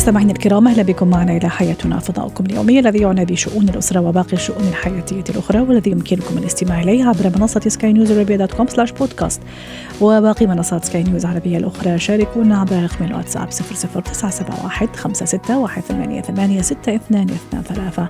مستمعينا 0.00 0.32
الكرام 0.32 0.68
أهلا 0.68 0.82
بكم 0.82 1.08
معنا 1.08 1.36
إلى 1.36 1.48
حياتنا 1.48 1.98
فضاؤكم 1.98 2.46
اليومي 2.46 2.78
الذي 2.78 2.98
يعنى 2.98 3.24
بشؤون 3.24 3.68
الأسرة 3.68 4.00
وباقي 4.00 4.32
الشؤون 4.32 4.68
الحياتية 4.68 5.24
الأخرى 5.30 5.60
والذي 5.60 5.90
يمكنكم 5.90 6.38
الاستماع 6.38 6.80
اليه 6.80 7.04
عبر 7.04 7.38
منصة 7.38 7.60
Sky 7.66 7.92
News 7.92 8.12
dot 8.12 8.52
com 8.52 8.66
slash 8.66 8.92
podcast 8.92 9.40
وباقي 10.00 10.46
منصات 10.46 10.84
سكاي 10.84 11.02
نيوز 11.02 11.24
العربية 11.24 11.58
الأخرى 11.58 11.98
شاركونا 11.98 12.60
عبر 12.60 12.82
رقم 12.82 13.04
الواتساب 13.04 13.48
00971 13.50 14.88
56 15.24 16.22
ثمانية 16.22 16.62
ستة 16.62 16.94
اثنان 16.94 17.26
اثنان 17.30 17.62
ثلاثة. 17.62 18.08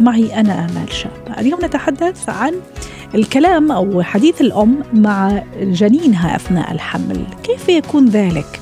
معي 0.00 0.40
أنا 0.40 0.64
آمال 0.64 0.92
شاب. 0.92 1.10
اليوم 1.38 1.64
نتحدث 1.64 2.28
عن 2.28 2.54
الكلام 3.14 3.72
أو 3.72 4.02
حديث 4.02 4.40
الأم 4.40 4.82
مع 4.92 5.42
جنينها 5.62 6.36
أثناء 6.36 6.72
الحمل. 6.72 7.24
كيف 7.42 7.68
يكون 7.68 8.08
ذلك؟ 8.08 8.60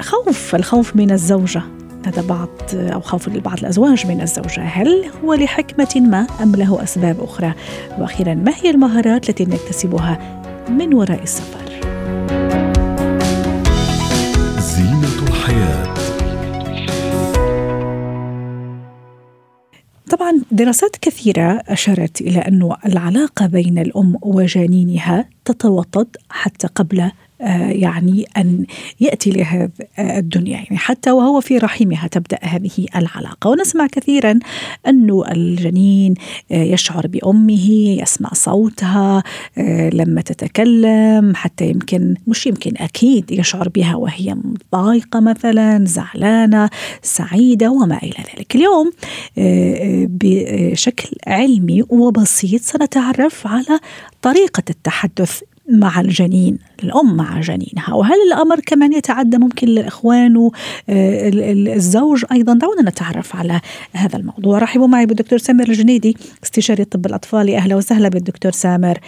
خوف 0.00 0.54
الخوف 0.54 0.96
من 0.96 1.10
الزوجة. 1.10 1.62
لدى 2.06 2.26
بعض 2.26 2.48
أو 2.74 3.00
خوف 3.00 3.28
بعض 3.28 3.58
الأزواج 3.58 4.06
من 4.06 4.20
الزوجة 4.20 4.62
هل 4.62 5.04
هو 5.24 5.34
لحكمة 5.34 6.02
ما 6.08 6.26
أم 6.42 6.56
له 6.56 6.82
أسباب 6.82 7.20
أخرى؟ 7.20 7.54
وأخيرا 7.98 8.34
ما 8.34 8.52
هي 8.62 8.70
المهارات 8.70 9.28
التي 9.28 9.44
نكتسبها 9.44 10.42
من 10.68 10.94
وراء 10.94 11.22
السفر؟ 11.22 11.72
زينة 14.60 15.28
الحياة. 15.28 15.94
طبعا 20.10 20.32
دراسات 20.50 20.96
كثيرة 20.96 21.62
أشارت 21.68 22.20
إلى 22.20 22.38
أن 22.38 22.70
العلاقة 22.86 23.46
بين 23.46 23.78
الأم 23.78 24.16
وجنينها 24.22 25.28
تتوطد 25.44 26.16
حتى 26.30 26.66
قبل 26.66 27.10
يعني 27.70 28.26
أن 28.36 28.66
يأتي 29.00 29.30
لهذه 29.30 29.70
الدنيا. 29.98 30.52
يعني 30.52 30.78
حتى 30.78 31.10
وهو 31.10 31.40
في 31.40 31.58
رحمها 31.58 32.06
تبدأ 32.06 32.38
هذه 32.42 32.86
العلاقة. 32.96 33.50
ونسمع 33.50 33.86
كثيرا 33.86 34.38
أن 34.86 35.22
الجنين 35.32 36.14
آه، 36.52 36.62
يشعر 36.62 37.06
بأمه 37.06 37.70
يسمع 38.02 38.30
صوتها 38.32 39.22
آه، 39.58 39.90
لما 39.90 40.20
تتكلم 40.20 41.32
حتى 41.34 41.66
يمكن 41.66 42.14
مش 42.26 42.46
يمكن 42.46 42.72
أكيد 42.76 43.30
يشعر 43.30 43.68
بها 43.68 43.96
وهي 43.96 44.36
ضايقة 44.72 45.20
مثلا 45.20 45.84
زعلانة 45.84 46.70
سعيدة 47.02 47.70
وما 47.70 47.98
إلى 48.02 48.24
ذلك. 48.36 48.56
اليوم 48.56 48.92
بشكل 50.06 51.16
علمي 51.26 51.82
وبسيط 51.88 52.60
سنتعرف 52.60 53.46
على 53.46 53.80
طريقة 54.22 54.62
التحدث 54.70 55.42
مع 55.72 56.00
الجنين 56.00 56.58
الأم 56.84 57.16
مع 57.16 57.40
جنينها. 57.40 57.94
وهل 57.94 58.16
الأمر 58.32 58.60
كمان 58.60 58.92
يتعدى 58.92 59.38
ممكن 59.38 59.66
للإخوان 59.66 60.50
والزوج 60.88 62.24
أيضا؟ 62.32 62.54
دعونا 62.54 62.82
نتعرف 62.82 63.36
على 63.36 63.60
هذا 63.92 64.16
الموضوع. 64.16 64.58
رحبوا 64.58 64.86
معي 64.86 65.06
بالدكتور 65.06 65.38
سامر 65.38 65.68
الجنيدي 65.68 66.16
استشاري 66.44 66.84
طب 66.84 67.06
الأطفال 67.06 67.54
أهلا 67.54 67.76
وسهلا 67.76 68.08
بالدكتور 68.08 68.52
سامر. 68.52 68.98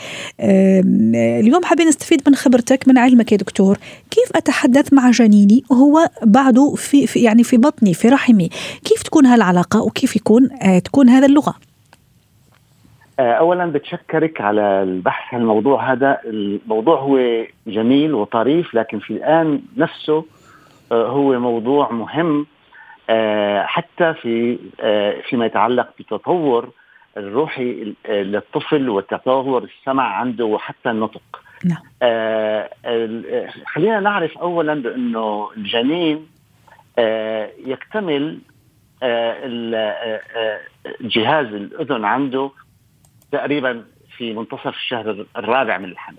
اليوم 0.40 1.64
حابين 1.64 1.88
نستفيد 1.88 2.22
من 2.28 2.34
خبرتك 2.34 2.88
من 2.88 2.98
علمك 2.98 3.32
يا 3.32 3.36
دكتور. 3.36 3.78
كيف 4.10 4.28
أتحدث 4.34 4.92
مع 4.92 5.10
جنيني؟ 5.10 5.64
وهو 5.70 6.10
بعده 6.22 6.74
في, 6.76 7.06
في 7.06 7.18
يعني 7.18 7.44
في 7.44 7.56
بطني 7.56 7.94
في 7.94 8.08
رحمي. 8.08 8.48
كيف 8.84 9.02
تكون 9.02 9.26
هالعلاقة؟ 9.26 9.82
وكيف 9.82 10.16
يكون 10.16 10.48
آه، 10.62 10.78
تكون 10.78 11.08
هذا 11.08 11.26
اللغة؟ 11.26 11.50
آه، 11.50 11.73
اولا 13.18 13.66
بتشكرك 13.66 14.40
على 14.40 14.82
البحث 14.82 15.34
عن 15.34 15.40
الموضوع 15.40 15.92
هذا 15.92 16.18
الموضوع 16.24 17.00
هو 17.00 17.44
جميل 17.66 18.14
وطريف 18.14 18.74
لكن 18.74 18.98
في 18.98 19.10
الآن 19.10 19.62
نفسه 19.76 20.24
آه، 20.92 21.06
هو 21.08 21.38
موضوع 21.38 21.92
مهم 21.92 22.46
آه، 23.10 23.62
حتى 23.62 24.14
في 24.14 24.58
فيما 25.28 25.46
يتعلق 25.46 25.88
بتطور 25.98 26.70
الروحي 27.16 27.94
للطفل 28.08 28.88
وتطور 28.88 29.64
السمع 29.64 30.04
عنده 30.04 30.44
وحتى 30.44 30.90
النطق 30.90 31.42
نعم. 31.64 31.82
خلينا 33.66 34.00
نعرف 34.00 34.38
اولا 34.38 34.74
بأنه 34.74 35.50
الجنين 35.56 36.26
يكتمل 37.66 38.38
جهاز 41.00 41.46
الأذن 41.46 42.04
عنده 42.04 42.50
تقريبا 43.34 43.84
في 44.16 44.32
منتصف 44.32 44.66
الشهر 44.66 45.26
الرابع 45.36 45.78
من 45.78 45.88
الحمل. 45.88 46.16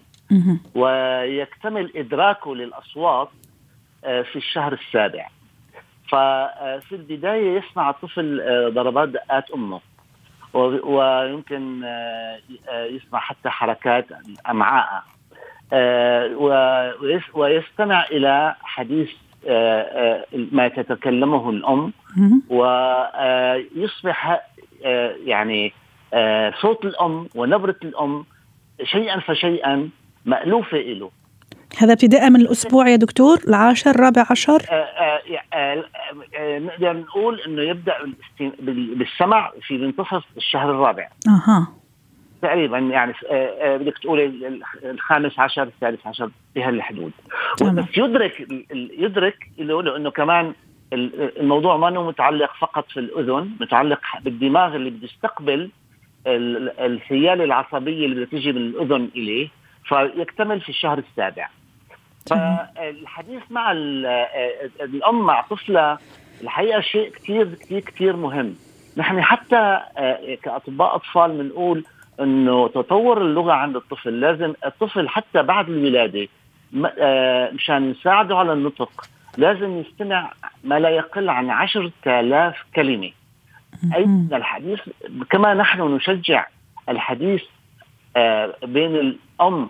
ويكتمل 0.76 1.92
إدراكه 1.96 2.56
للأصوات 2.56 3.30
آه، 4.06 4.22
في 4.22 4.36
الشهر 4.36 4.74
السابع. 4.74 5.28
ففي 6.08 6.92
البداية 6.92 7.58
يسمع 7.60 7.90
الطفل 7.90 8.42
آه، 8.42 8.70
ضربات 8.70 9.10
دقات 9.10 9.52
أمه. 9.52 9.82
ويمكن 10.84 11.84
آه، 11.84 12.40
يسمع 12.90 13.20
حتى 13.20 13.50
حركات 13.50 14.08
أمعاء 14.50 15.04
ويستمع 17.34 18.06
إلى 18.06 18.56
حديث 18.62 19.10
ما 20.52 20.68
تتكلمه 20.68 21.50
الأم. 21.50 21.94
ويصبح 22.50 24.42
يعني 25.26 25.66
آه، 25.68 25.85
صوت 26.62 26.86
الأم 26.86 27.28
ونبرة 27.36 27.76
الأم 27.84 28.26
شيئا 28.84 29.20
فشيئا 29.20 29.90
مألوفة 30.26 30.78
له 30.78 31.12
هذا 31.78 31.94
ابتداء 31.94 32.30
من 32.30 32.42
الأسبوع 32.42 32.90
يا 32.90 32.96
دكتور 32.96 33.38
العاشر 33.48 33.90
الرابع 33.90 34.26
عشر. 34.32 34.62
آه، 34.72 35.22
آه، 35.54 35.84
نقدر 36.60 36.94
نقول 36.94 37.42
إنه 37.42 37.62
يبدأ 37.62 37.94
بالسمع 38.70 39.52
في 39.62 39.78
منتصف 39.78 40.24
الشهر 40.38 40.72
الرابع. 40.72 41.10
أها. 41.28 41.68
تقريبا 42.42 42.78
يعني 42.78 43.14
بدك 43.62 43.98
تقولي 43.98 44.60
الخامس 44.84 45.40
عشر 45.40 45.64
الثالث 45.64 46.08
عشر 46.08 46.30
بهالحدود. 46.56 47.12
بس 47.62 47.86
يدرك 47.98 48.48
يدرك 48.98 49.38
له 49.58 49.84
لأنه 49.84 50.12
كمان 50.12 50.54
الموضوع 50.94 51.78
ما 51.78 51.90
متعلق 51.90 52.52
فقط 52.60 52.86
في 52.90 53.00
الأذن 53.00 53.52
متعلق 53.60 54.00
بالدماغ 54.24 54.76
اللي 54.76 54.90
بيستقبل 54.90 55.70
السياله 56.28 57.44
العصبية 57.44 58.06
اللي 58.06 58.26
بتيجي 58.26 58.52
من 58.52 58.62
الأذن 58.62 59.10
إليه 59.16 59.48
فيكتمل 59.86 60.62
في 60.62 60.70
الشهر 60.70 60.98
السابع. 60.98 61.50
فالحديث 62.30 63.42
مع 63.50 63.72
الأم 64.82 65.26
مع 65.26 65.42
طفلها 65.42 66.00
الحقيقة 66.42 66.82
شيء 66.82 67.10
كثير 67.10 67.54
كثير 67.54 67.80
كثير 67.80 68.16
مهم. 68.16 68.56
نحن 68.98 69.22
حتى 69.22 69.80
آه، 69.98 70.36
كأطباء 70.44 70.96
أطفال 70.96 71.32
بنقول 71.38 71.84
إنه 72.20 72.68
تطور 72.68 73.22
اللغة 73.22 73.52
عند 73.54 73.76
الطفل. 73.76 74.20
لازم 74.20 74.54
الطفل 74.66 75.10
حتى 75.10 75.44
بعد 75.44 75.70
الولاده 75.70 76.28
آه، 77.00 77.52
مشان 77.52 77.92
يساعده 77.92 78.38
على 78.38 78.54
النطق 78.54 79.06
لازم 79.38 79.78
يستمع 79.78 80.32
ما 80.64 80.80
لا 80.80 80.90
يقل 80.90 81.30
عن 81.30 81.50
عشرة 81.50 81.92
آلاف 82.08 82.56
أي 83.96 84.04
الحديث؟ 84.38 84.80
كما 85.30 85.54
نحن 85.54 85.82
نشجع 85.82 86.48
الحديث 86.90 87.42
آه، 88.18 88.56
بين 88.64 88.96
الأم 88.96 89.70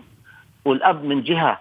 والأب 0.66 1.04
من 1.04 1.24
جهة 1.24 1.60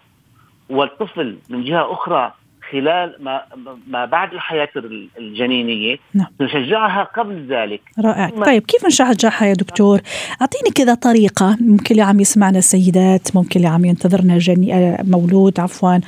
والطفل 0.71 1.39
من 1.49 1.65
جهة 1.65 1.93
أخرى 1.93 2.33
خلال 2.75 3.17
ما 3.21 3.43
ما 3.89 4.05
بعد 4.05 4.33
الحياة 4.33 4.69
الجنينية 5.19 5.97
نعم. 6.15 6.27
نشجعها 6.41 7.03
قبل 7.03 7.47
ذلك. 7.49 7.81
رائع. 7.99 8.29
طيب 8.29 8.63
كيف 8.63 8.87
نشجعها 8.87 9.47
يا 9.47 9.53
دكتور؟ 9.53 10.01
أعطيني 10.41 10.71
كذا 10.75 10.95
طريقة 10.95 11.57
ممكن 11.61 11.87
اللي 11.91 12.03
عم 12.03 12.21
يسمعنا 12.21 12.59
السيدات 12.59 13.37
ممكن 13.37 13.61
اللي 13.61 13.69
عم 13.69 13.85
ينتظرنا 13.85 14.39
جني 14.39 14.75
آه، 14.75 14.99
مولود 15.05 15.61
عفوا. 15.61 15.99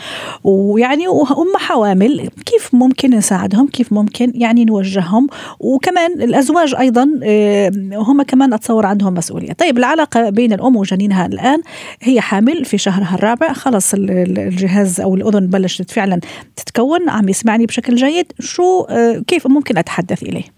ويعني 0.45 1.09
وهم 1.09 1.47
حوامل 1.57 2.29
كيف 2.47 2.75
ممكن 2.75 3.11
نساعدهم؟ 3.11 3.69
كيف 3.69 3.93
ممكن 3.93 4.33
يعني 4.35 4.65
نوجههم؟ 4.65 5.29
وكمان 5.61 6.13
الأزواج 6.23 6.75
أيضا 6.75 7.21
آه، 7.25 7.71
هم 7.93 8.23
كمان 8.23 8.53
أتصور 8.53 8.87
عندهم 8.87 9.15
مسؤولية. 9.15 9.53
طيب 9.53 9.79
العلاقة 9.79 10.31
بين 10.31 10.53
الأم 10.53 10.77
وجنينها 10.77 11.27
الآن 11.27 11.63
هي 12.03 12.21
حامل 12.21 12.65
في 12.65 12.79
شهرها 12.79 13.15
الرابع. 13.15 13.53
خلص 13.53 13.95
الجهاز 13.95 15.01
أو 15.01 15.15
الأذن 15.15 15.47
بلشت 15.47 15.91
فعلا 15.91 16.21
تتكون 16.57 17.11
عم 17.11 17.29
يسمعني 17.29 17.67
بشكل 17.67 17.95
جيد. 17.95 18.33
شو 18.41 18.81
آه، 18.91 19.23
كيف 19.27 19.47
ممكن 19.47 19.79
أتحدث 19.79 20.23
إليه؟ 20.23 20.57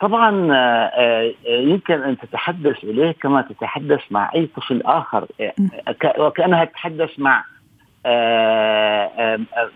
طبعا 0.00 0.30
يمكن 1.46 1.94
أن 1.94 2.16
تتحدث 2.18 2.84
إليه 2.84 3.12
كما 3.22 3.42
تتحدث 3.42 4.00
مع 4.10 4.30
أي 4.34 4.48
طفل 4.56 4.82
آخر. 4.82 5.26
وكأنها 6.18 6.64
تتحدث 6.64 7.10
مع 7.18 7.44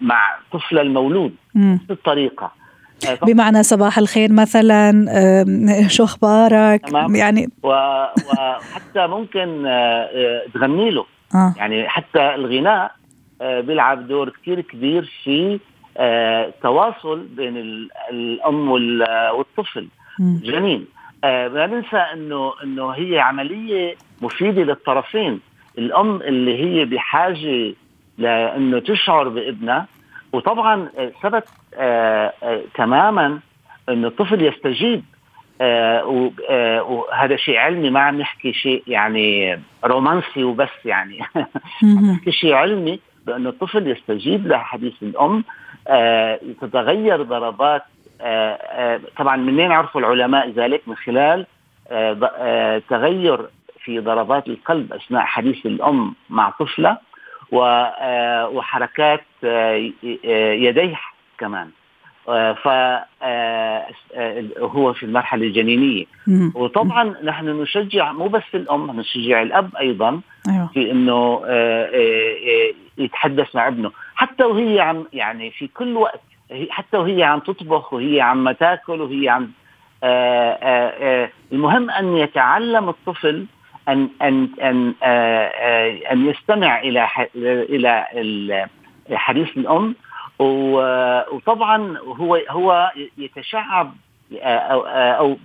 مع 0.00 0.37
طفل 0.53 0.79
المولود 0.79 1.35
نفس 1.55 1.91
الطريقة 1.91 2.53
بمعنى 3.23 3.62
صباح 3.62 3.99
الخير 3.99 4.32
مثلا 4.32 5.06
شو 5.94 6.05
أخبارك. 6.05 6.93
يعني 7.15 7.49
وحتى 7.62 9.06
ممكن 9.06 9.62
تغني 10.55 10.91
له. 10.91 11.05
آه. 11.35 11.55
يعني 11.56 11.88
حتى 11.88 12.35
الغناء 12.35 12.93
بيلعب 13.41 14.09
دور 14.09 14.31
كثير 14.31 14.61
كبير 14.61 15.13
في 15.25 15.61
تواصل 16.63 17.27
بين 17.37 17.57
الأم 18.11 18.71
والطفل. 18.71 19.89
الجنين 20.21 20.87
لا 21.25 21.67
ننسى 21.67 21.97
إنه 21.97 22.53
إنه 22.65 22.91
هي 22.91 23.19
عملية 23.21 23.97
مفيدة 24.23 24.63
للطرفين. 24.63 25.41
الأم 25.79 26.17
اللي 26.17 26.59
هي 26.65 26.85
بحاجة 26.85 27.75
لإنه 28.19 28.79
تشعر 28.79 29.29
بابنها 29.29 29.87
وطبعا 30.33 30.89
ثبت 31.23 31.49
آه 31.75 32.33
آه 32.43 32.63
تماما 32.75 33.39
إنه 33.89 34.09
الطفل 34.09 34.43
يستجيب. 34.43 35.05
آه 35.61 36.05
وهذا 36.89 37.37
شيء 37.37 37.57
علمي 37.57 37.91
ما 37.91 38.01
عم 38.01 38.19
نحكي 38.19 38.53
شيء 38.53 38.83
يعني 38.87 39.59
رومانسي 39.85 40.45
وبس 40.45 40.69
يعني. 40.85 41.21
عم 41.83 42.11
نحكي 42.11 42.33
شيء 42.33 42.53
علمي. 42.53 43.01
بانه 43.26 43.49
الطفل 43.49 43.88
يستجيب 43.88 44.47
لحديث 44.47 45.03
الأم 45.03 45.44
تتغير 46.61 47.23
ضربات 47.23 47.82
طبعا 49.17 49.37
منين 49.37 49.73
عرفوا 49.73 50.00
العلماء 50.00 50.50
ذلك؟ 50.50 50.82
من 50.88 50.97
خلال 50.97 51.47
تغير 52.88 53.47
في 53.85 53.99
ضربات 54.00 54.49
القلب 54.49 54.93
أثناء 54.93 55.23
حديث 55.25 55.67
الأم 55.67 56.15
مع 56.31 56.50
طفلة 56.50 56.99
وحركات 58.53 59.25
يديه 60.62 61.00
كمان. 61.38 61.70
فهو 64.65 64.93
في 64.93 65.03
المرحلة 65.03 65.47
الجنينية. 65.47 66.05
وطبعا 66.55 67.15
نحن 67.25 67.62
نشجع 67.62 68.12
مو 68.12 68.29
بس 68.29 68.43
الأم 68.55 69.00
نشجع 69.00 69.43
الأب 69.43 69.76
أيضا 69.76 70.21
أيوة. 70.49 70.67
في 70.75 70.91
أنه 70.91 71.43
يتحدث 72.99 73.56
مع 73.56 73.69
ابنه. 73.69 73.91
حتى 74.15 74.44
وهي 74.44 74.81
عم 74.81 75.05
يعني 75.12 75.50
في 75.50 75.67
كل 75.67 75.97
وقت 75.97 76.21
حتى 76.71 76.97
وهي 76.97 77.23
عم 77.23 77.38
تطبخ 77.38 77.93
وهي 77.93 78.21
عم 78.21 78.50
تاكل 78.50 79.00
وهي 79.00 79.29
عم 79.29 79.50
المهم 81.53 81.91
أن 81.91 82.17
يتعلم 82.17 82.88
الطفل 82.88 83.47
أن 83.88 84.09
أن 84.23 84.49
أن 84.62 84.94
أن 86.12 86.27
يستمع 86.27 86.81
إلى 86.81 87.09
إلى 87.37 88.67
حديث 89.12 89.56
الأم 89.56 89.94
وطبعا 90.39 91.99
هو 91.99 92.35
هو 92.51 92.93
يتشعب 93.19 93.95
أو 94.43 94.81
أو 94.87 95.37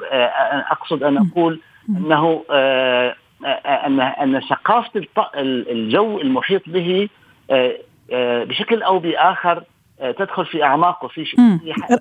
أقصد 0.72 1.04
أن 1.04 1.18
أقول 1.18 1.60
أنه 1.90 2.44
ان 3.66 4.00
أن 4.00 4.42
ثقافة 4.50 5.08
الجو 5.72 6.20
المحيط 6.22 6.62
به 6.68 7.10
بشكل 8.46 8.84
أو 8.84 9.00
بآخر 9.00 9.64
تدخل 10.00 10.46
في 10.46 10.64
اعماقه 10.64 11.08
في 11.08 11.26
شيء. 11.26 11.40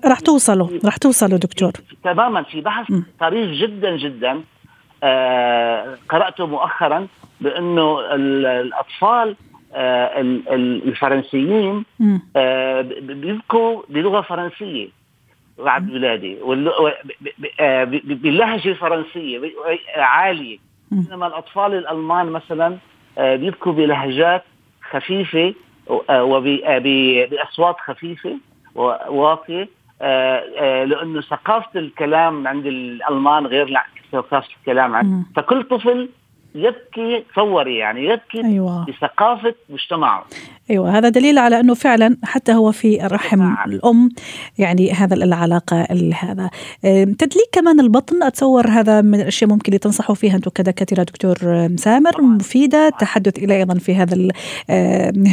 رح 0.05 0.19
توصلوا 0.19 0.67
رح 0.85 0.97
توصلوا 0.97 1.37
دكتور. 1.37 1.71
تماما 2.03 2.43
في 2.43 2.61
بحث 2.61 2.93
طريف 3.19 3.49
جدا 3.51 3.97
جدا 3.97 4.41
آه 5.03 5.97
قرأته 6.09 6.45
مؤخرا 6.47 7.07
بأنه 7.41 7.99
الأطفال 8.15 9.29
آه 9.29 9.35
الفرنسيين 9.75 11.85
آه 12.35 12.81
بيبكوا 13.01 13.81
بلغة 13.89 14.21
فرنسية. 14.21 14.87
بعد 15.57 15.91
ولادي. 15.91 16.37
باللهجة 18.03 18.69
الفرنسية 18.69 19.39
عالية. 19.97 20.57
بينما 20.91 21.27
الأطفال 21.27 21.73
الألمان 21.73 22.25
مثلا 22.25 22.77
بيبكوا 23.17 23.71
بلهجات 23.71 24.43
خفيفة 24.91 25.53
وبأصوات 26.09 27.75
خفيفة 27.79 28.37
واطية 29.09 29.69
لأنه 30.85 31.21
ثقافة 31.21 31.79
الكلام 31.79 32.47
عند 32.47 32.65
الألمان 32.65 33.45
غير 33.47 33.73
ثقافة 34.11 34.47
الكلام 34.59 34.95
عنه 34.95 35.23
فكل 35.35 35.63
طفل 35.63 36.09
يبكي 36.55 37.25
تصوري 37.33 37.77
يعني 37.77 38.05
يبكي 38.05 38.43
أيوة. 38.43 38.85
بثقافة 38.85 39.55
مجتمعه. 39.69 40.25
أيوة 40.69 40.97
هذا 40.97 41.09
دليل 41.09 41.37
على 41.37 41.59
أنه 41.59 41.73
فعلا 41.73 42.17
حتى 42.23 42.53
هو 42.53 42.71
في 42.71 42.97
رحم 42.97 43.37
فعلا. 43.37 43.65
الأم 43.65 44.09
يعني 44.57 44.91
هذا 44.91 45.15
العلاقة 45.15 45.87
هذا. 46.19 46.49
تدليك 47.17 47.49
كمان 47.51 47.79
البطن؟ 47.79 48.23
أتصور 48.23 48.67
هذا 48.67 49.01
من 49.01 49.21
الأشياء 49.21 49.49
ممكن 49.49 49.65
اللي 49.67 49.79
تنصحوا 49.79 50.15
فيها 50.15 50.35
أنتم 50.35 50.51
كدكاترة 50.55 51.03
دكتور 51.03 51.35
سامر 51.75 52.21
مفيدة 52.21 52.87
التحدث 52.87 53.37
إلى 53.37 53.57
أيضا 53.57 53.73
في 53.73 53.95
هذا 53.95 54.27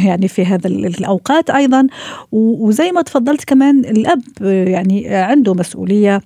يعني 0.05 0.27
في 0.27 0.45
هذا 0.45 0.67
الأوقات 0.67 1.49
أيضا. 1.49 1.87
وزي 2.31 2.91
ما 2.91 3.01
تفضلت 3.01 3.43
كمان 3.43 3.79
الأب 3.79 4.21
يعني 4.41 5.15
عنده 5.15 5.53
مسؤولية. 5.53 6.21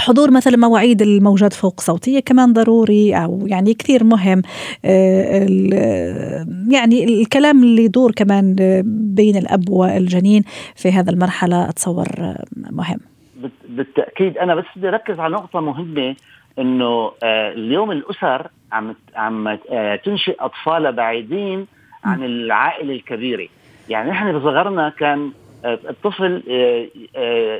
حضور 0.00 0.30
مثلا 0.30 0.56
مواعيد 0.56 1.02
الموجات 1.02 1.52
فوق 1.52 1.80
صوتية 1.80 2.20
كمان 2.20 2.52
ضروري 2.52 3.14
أو 3.14 3.46
يعني 3.46 3.74
كثير 3.74 4.04
مهم 4.04 4.42
يعني 6.70 7.04
الكلام 7.04 7.62
اللي 7.62 7.84
يدور 7.84 8.12
كمان 8.12 8.56
بين 9.14 9.36
الأب 9.36 9.70
والجنين 9.70 10.42
في 10.74 10.92
هذا 10.92 11.10
المرحلة 11.10 11.68
أتصور 11.68 12.06
مهم. 12.56 12.98
بالتأكيد 13.68 14.38
أنا 14.38 14.54
بس 14.54 14.64
بدي 14.76 14.88
أركز 14.88 15.20
على 15.20 15.34
نقطة 15.34 15.60
مهمة 15.60 16.16
إنه 16.58 17.12
اليوم 17.22 17.90
الأسر 17.90 18.50
عم 18.72 18.94
عم 19.16 19.58
تنشئ 20.04 20.36
أطفالها 20.40 20.90
بعيدين 20.90 21.66
عن 22.04 22.24
العائلة 22.24 22.94
الكبيرة. 22.94 23.48
يعني 23.88 24.10
نحن 24.10 24.38
بصغرنا 24.38 24.88
كان 24.88 25.32
الطفل 25.64 26.42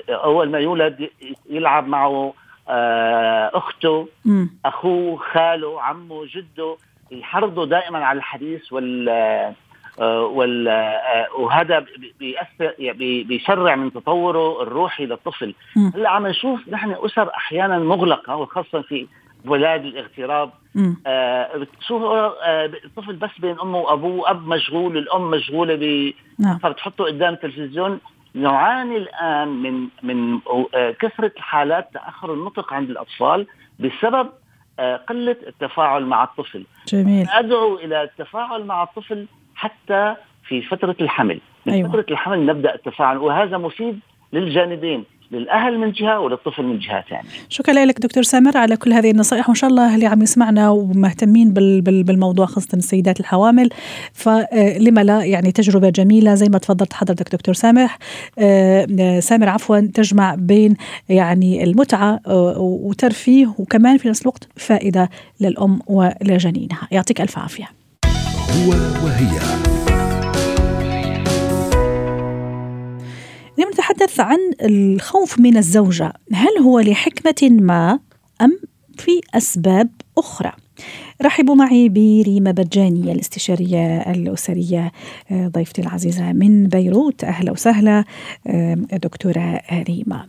أول 0.09 0.51
ما 0.51 0.59
يولد 0.59 1.11
يلعب 1.51 1.89
معه 1.89 2.33
أخته 3.55 4.09
أخوه 4.65 5.17
خاله 5.17 5.83
عمه 5.83 6.25
جده 6.27 6.77
يحرضوا 7.11 7.67
دائما 7.67 8.05
على 8.05 8.19
الحديث 8.19 8.73
وال 8.73 9.09
وال 10.01 10.69
وهذا 11.39 11.87
بيأثر 12.19 12.75
بيسرع 13.23 13.75
من 13.75 13.93
تطوره 13.93 14.63
الروحي 14.63 15.07
للطفل. 15.07 15.55
هلأ 15.95 16.11
عم 16.11 16.27
نشوف 16.27 16.69
نحن 16.69 16.97
أسر 17.05 17.31
أحيانا 17.35 17.79
مغلقة 17.79 18.37
وخاصة 18.37 18.83
في 18.83 19.07
بلاد 19.47 19.85
الاغتراب. 19.85 20.51
آه 21.07 21.57
بتشوف 21.57 22.03
آه 22.03 22.71
الطفل 22.85 23.17
بس 23.17 23.31
بين 23.39 23.61
أمه 23.61 23.79
وأبوه 23.79 24.31
أب 24.31 24.47
مشغول 24.49 24.99
الأم 24.99 25.31
مشغولة 25.31 25.75
ب 25.75 26.13
نعم. 26.39 26.59
فبتحطه 26.59 27.05
قدام 27.05 27.33
التلفزيون. 27.33 28.01
نعاني 28.35 28.97
الآن 28.97 29.49
من 29.49 29.89
من 30.03 30.39
آه 30.75 30.91
كثرة 30.91 31.33
حالات 31.39 31.89
تأخر 31.95 32.35
النطق 32.35 32.73
عند 32.73 32.91
الأطفال 32.91 33.47
بسبب 33.79 34.29
آه 34.79 34.97
قلة 34.97 35.37
التفاعل 35.47 36.07
مع 36.07 36.25
الطفل. 36.25 36.65
جميل. 36.89 37.27
أدعو 37.31 37.75
إلى 37.77 38.03
التفاعل 38.03 38.65
مع 38.65 38.83
الطفل 38.83 39.27
حتى 39.55 40.15
في 40.49 40.63
فترة 40.63 40.97
الحمل. 41.01 41.41
من 41.67 41.73
أيوة. 41.73 41.89
فترة 41.89 42.07
الحمل 42.11 42.47
نبدأ 42.47 42.75
التفاعل 42.75 43.19
وهذا 43.19 43.59
مفيد 43.59 44.01
للجانبين. 44.33 45.05
للأهل 45.31 45.79
من 45.79 45.93
جهة 45.93 46.21
وللطفل 46.21 46.63
من 46.63 46.79
جهة 46.79 47.05
ثانية. 47.11 47.23
شكرا 47.49 47.85
لك 47.85 48.01
دكتور 48.01 48.23
سامر 48.23 48.57
على 48.57 48.77
كل 48.77 48.93
هذه 48.93 49.11
النصائح 49.11 49.49
وإن 49.49 49.55
شاء 49.55 49.71
الله 49.71 49.95
اللي 49.95 50.07
عم 50.07 50.23
يسمعنا 50.23 50.71
ومهتمين 50.71 51.53
بالموضوع 51.83 52.47
خاصة 52.47 52.69
السيدات 52.75 53.21
الحوامل 53.21 53.69
فلما 54.13 55.01
لا 55.01 55.25
يعني 55.25 55.53
تجربة 55.53 55.91
جميلة 55.91 56.35
زي 56.35 56.49
ما 56.49 56.59
تفضلت 56.59 56.93
حضرتك 56.93 57.33
دكتور 57.33 57.55
سامح 57.55 57.99
سامر 59.21 59.49
عفوا 59.49 59.81
تجمع 59.81 60.35
بين 60.35 60.77
يعني 61.09 61.65
المتعة 61.65 62.21
وترفيه 62.59 63.55
وكمان 63.59 63.99
في 63.99 64.09
نفس 64.09 64.23
الوقت 64.23 64.49
فائدة 64.57 65.11
للأم 65.41 65.81
ولجنينها 65.87 66.89
يعطيك 66.91 67.21
ألف 67.21 67.39
عافية. 67.39 67.69
هو 68.51 68.71
وهي 69.05 69.39
نتحدث 73.65 74.21
عن 74.21 74.39
الخوف 74.63 75.39
من 75.41 75.57
الزوجة. 75.57 76.13
هل 76.33 76.59
هو 76.63 76.81
لحكمة 76.81 77.51
ما 77.61 77.99
أم 78.43 78.59
في 78.99 79.21
أسباب 79.35 79.91
أخرى؟ 80.19 80.53
رحبوا 81.23 81.55
معي 81.55 81.89
بريما 81.89 82.51
بجاني 82.51 83.13
الاستشارية 83.13 84.01
الأسرية 84.01 84.93
ضيفتي 85.33 85.83
العزيزة 85.83 86.33
من 86.33 86.65
بيروت. 86.67 87.25
أهلا 87.25 87.53
وسهلا 87.53 88.05
دكتورة 88.93 89.61
ريما. 89.73 90.17
آه، 90.17 90.27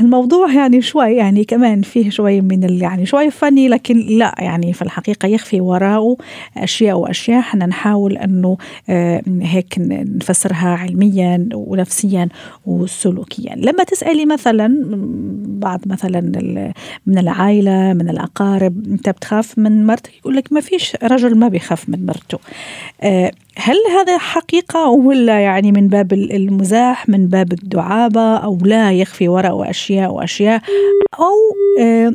الموضوع 0.00 0.52
يعني 0.52 0.82
شوي 0.82 1.14
يعني 1.16 1.44
كمان 1.44 1.82
فيه 1.82 2.10
شوي 2.10 2.40
من 2.40 2.80
يعني 2.80 3.06
شوي 3.06 3.30
فني 3.30 3.68
لكن 3.68 3.96
لا 3.98 4.34
يعني 4.38 4.72
في 4.72 4.82
الحقيقة 4.82 5.28
يخفي 5.28 5.60
وراءه 5.60 6.16
أشياء 6.56 6.98
وأشياء. 6.98 7.38
إحنا 7.38 7.66
نحاول 7.66 8.16
أنه 8.16 8.56
آه، 8.88 9.22
هيك 9.42 9.74
نفسرها 9.78 10.68
علميا 10.68 11.48
ونفسيا 11.54 12.28
وسلوكيا. 12.66 13.54
لما 13.56 13.84
تسألي 13.84 14.26
مثلا 14.26 14.84
بعض 15.46 15.80
مثلا 15.86 16.20
من 17.06 17.18
العائلة 17.18 17.92
من 17.92 18.08
الأقارب 18.08 18.86
أنت 18.86 19.08
بتخاف 19.08 19.58
من 19.58 19.86
مرتك 19.86 20.16
يقول 20.18 20.36
لك 20.36 20.52
ما 20.52 20.60
فيش 20.60 20.96
رجل 21.02 21.38
ما 21.38 21.48
بيخاف 21.48 21.88
من 21.88 22.06
مرته. 22.06 22.38
آه، 23.00 23.32
هل 23.60 23.76
هذا 23.98 24.18
حقيقة 24.18 24.88
ولا 24.88 25.40
يعني 25.40 25.72
من 25.72 25.88
باب 25.88 26.12
المزاح 26.12 27.08
من 27.08 27.26
باب 27.26 27.52
الدعابة 27.52 28.36
أو 28.36 28.58
لا 28.62 28.92
يخفي 28.92 29.28
وراءه 29.28 29.70
أشياء 29.70 30.12
وأشياء؟ 30.12 30.62
أو 31.18 31.34
آه، 31.80 32.14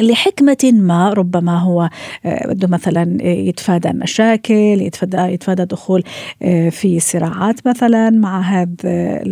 لحكمة 0.00 0.72
ما 0.72 1.12
ربما 1.12 1.58
هو 1.58 1.90
آه، 2.24 2.46
بده 2.48 2.68
مثلا 2.68 3.18
يتفادى 3.22 3.92
مشاكل 3.92 4.54
يتفادى 4.54 5.16
يتفادى 5.16 5.64
دخول 5.64 6.02
آه، 6.42 6.68
في 6.68 7.00
صراعات 7.00 7.66
مثلا 7.66 8.10
مع 8.10 8.40
هذا 8.40 9.24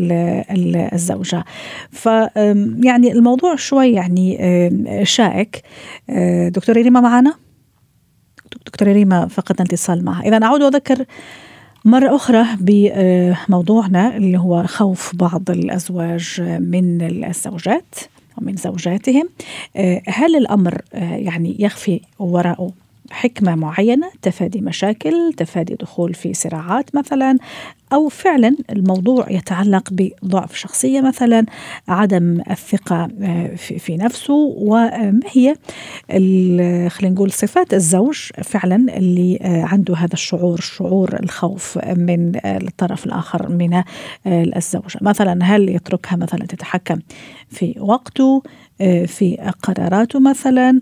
الزوجة. 0.93 1.45
ف 1.91 2.07
يعني 2.85 3.13
الموضوع 3.13 3.57
شوي 3.57 3.93
يعني 3.93 4.39
شائك. 5.05 5.63
دكتورة 6.49 6.79
ريما 6.79 7.01
معنا؟ 7.01 7.35
دكتورة 8.67 8.93
ريما 8.93 9.27
فقدنا 9.27 9.67
الاتصال 9.67 10.05
معها. 10.05 10.23
إذا 10.23 10.45
أعود 10.45 10.63
وأذكر 10.63 11.05
مرة 11.85 12.17
أخرى 12.17 12.47
بموضوعنا 12.61 14.17
اللي 14.17 14.39
هو 14.39 14.67
خوف 14.67 15.17
بعض 15.17 15.51
الأزواج 15.51 16.41
من 16.41 17.03
الزوجات 17.03 17.95
ومن 18.39 18.57
زوجاتهم. 18.57 19.29
هل 20.09 20.37
الأمر 20.37 20.83
يعني 20.95 21.57
يخفي 21.59 22.01
وراءه 22.19 22.73
حكمة 23.11 23.55
معينة؟ 23.55 24.11
تفادي 24.23 24.61
مشاكل 24.61 25.33
تفادي 25.37 25.75
دخول 25.75 26.15
في 26.15 26.35
صراعات 26.35 26.97
مثلا 26.97 27.39
أو 27.93 28.09
فعلا 28.09 28.57
الموضوع 28.71 29.27
يتعلق 29.31 29.89
بضعف 29.93 30.57
شخصية 30.57 31.01
مثلا 31.01 31.47
عدم 31.89 32.43
الثقة 32.51 33.09
آه، 33.23 33.55
في 33.57 33.97
نفسه 33.97 34.35
وما 34.57 35.21
هي 35.33 35.55
خلينا 36.89 37.15
نقول 37.15 37.33
صفات 37.33 37.75
الزوج 37.75 38.17
فعلا 38.43 38.97
اللي 38.97 39.39
آه، 39.43 39.63
عنده 39.63 39.95
هذا 39.95 40.13
الشعور 40.13 40.61
شعور 40.61 41.17
الخوف 41.23 41.79
من 41.85 42.33
الطرف 42.45 43.07
الآخر 43.07 43.49
من 43.49 43.75
آه، 43.75 43.85
الزوجة. 44.27 44.99
مثلا 45.01 45.39
هل 45.45 45.69
يتركها 45.69 46.17
مثلا 46.17 46.47
تتحكم 46.47 46.99
في 47.49 47.75
وقته 47.79 48.43
في 49.07 49.53
قراراته 49.63 50.21
مثلا 50.21 50.81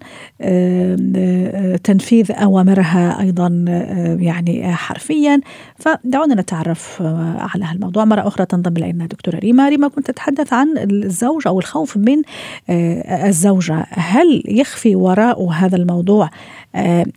تنفيذ 1.84 2.32
أوامرها 2.32 3.20
أيضا 3.20 3.64
يعني 4.20 4.72
حرفيا. 4.74 5.40
فدعونا 5.76 6.34
نتعرف 6.34 6.99
على 7.38 7.64
هالموضوع. 7.64 8.04
مرة 8.04 8.28
أخرى 8.28 8.46
تنضم 8.46 8.76
إلينا 8.76 9.06
دكتورة 9.06 9.36
ريما. 9.36 9.68
ريما 9.68 9.88
كنت 9.88 10.10
تتحدث 10.10 10.52
عن 10.52 10.78
الزوج 10.78 11.46
أو 11.46 11.58
الخوف 11.58 11.96
من 11.96 12.22
الزوجة. 13.26 13.86
هل 13.90 14.42
يخفي 14.48 14.96
وراء 14.96 15.48
هذا 15.48 15.76
الموضوع 15.76 16.30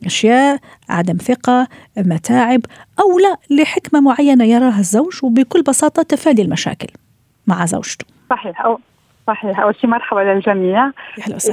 أشياء 0.05 0.59
عدم 0.89 1.17
ثقة 1.17 1.67
متاعب 1.97 2.61
أو 2.99 3.19
لا 3.19 3.57
لحكمة 3.61 3.99
معينة 3.99 4.43
يراها 4.45 4.79
الزوج؟ 4.79 5.19
وبكل 5.23 5.61
بساطة 5.61 6.03
تفادي 6.03 6.41
المشاكل 6.41 6.87
مع 7.47 7.65
زوجته. 7.65 8.05
صحيح. 8.29 8.65
أو 8.65 8.79
صحيح. 9.27 9.59
أول 9.59 9.75
شيء 9.75 9.89
مرحبا 9.89 10.19
للجميع. 10.19 10.91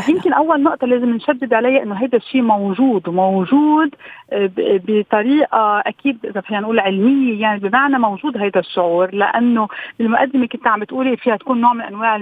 يمكن 0.09 0.33
أول 0.33 0.63
نقطة 0.63 0.87
لازم 0.87 1.11
نشدد 1.11 1.55
عليها 1.55 1.83
إنه 1.83 1.95
هذا 1.95 2.17
الشيء 2.17 2.43
موجود 2.43 3.09
وموجود 3.09 3.95
آه، 4.33 4.51
بطريقة 4.57 5.79
أكيد 5.87 6.19
إذا 6.27 6.41
فينا 6.41 6.61
نقول 6.61 6.81
علمية 6.81 7.41
يعني 7.41 7.59
بمعنى 7.61 7.99
موجود 7.99 8.37
هذا 8.37 8.61
الشعور 8.61 9.15
لأنه 9.15 9.69
بالمقدمه 9.99 10.47
كنت 10.47 10.67
عم 10.67 10.81
بتقولي 10.81 11.17
فيها 11.17 11.37
تكون 11.37 11.61
نوع 11.61 11.73
من 11.73 11.81
أنواع 11.81 12.17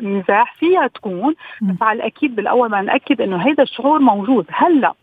المزاح 0.00 0.54
فيها 0.54 0.86
تكون. 0.86 1.34
بس 1.62 1.82
على 1.82 1.96
الأكيد 1.96 2.36
بالأول 2.36 2.70
ما 2.70 2.82
نأكد 2.82 3.20
إنه 3.20 3.36
هذا 3.36 3.62
الشعور 3.62 3.98
موجود. 3.98 4.46
هلأ 4.50 4.94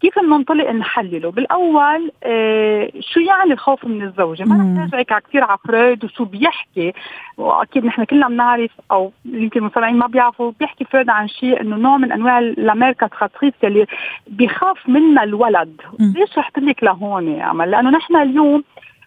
كيف 0.00 0.18
ننطلق 0.18 0.70
نحلله؟ 0.70 1.30
بالأول 1.30 2.12
آه 2.24 2.90
شو 3.00 3.20
يعني 3.20 3.52
الخوف 3.52 3.84
من 3.84 4.02
الزوجة؟ 4.02 4.44
ما 4.44 4.56
نحتاج 4.84 5.04
على 5.10 5.20
كثير 5.28 5.44
على 5.44 5.58
فرويد 5.66 6.04
وشو 6.04 6.24
بيحكي؟ 6.24 6.92
وأكيد 7.36 7.84
نحن 7.84 8.04
كلنا 8.04 8.28
بنعرف 8.28 8.70
أو 8.90 9.12
يمكن 9.24 9.60
المستمعين 9.60 9.96
ما 9.96 10.06
بيعرفوا 10.06 10.52
بيحكي 10.60 10.84
فرويد 10.84 11.10
عن 11.10 11.28
شيء 11.28 11.60
إنه 11.60 11.76
نوع 11.76 11.96
من 11.96 12.12
أنواع 12.12 12.38
la 12.38 12.52
mère 12.52 12.79
castratrice 12.79 13.54
اللي 13.64 13.86
بيخاف 14.26 14.88
منا 14.88 15.22
الولد. 15.22 15.80
ليش 16.00 16.38
رحت 16.38 16.58
لك 16.58 16.84
لهون 16.84 17.28
يا 17.28 17.50
امل 17.50 17.70
لأنه 17.70 17.90
نحن 17.90 18.16
اليوم 18.16 18.64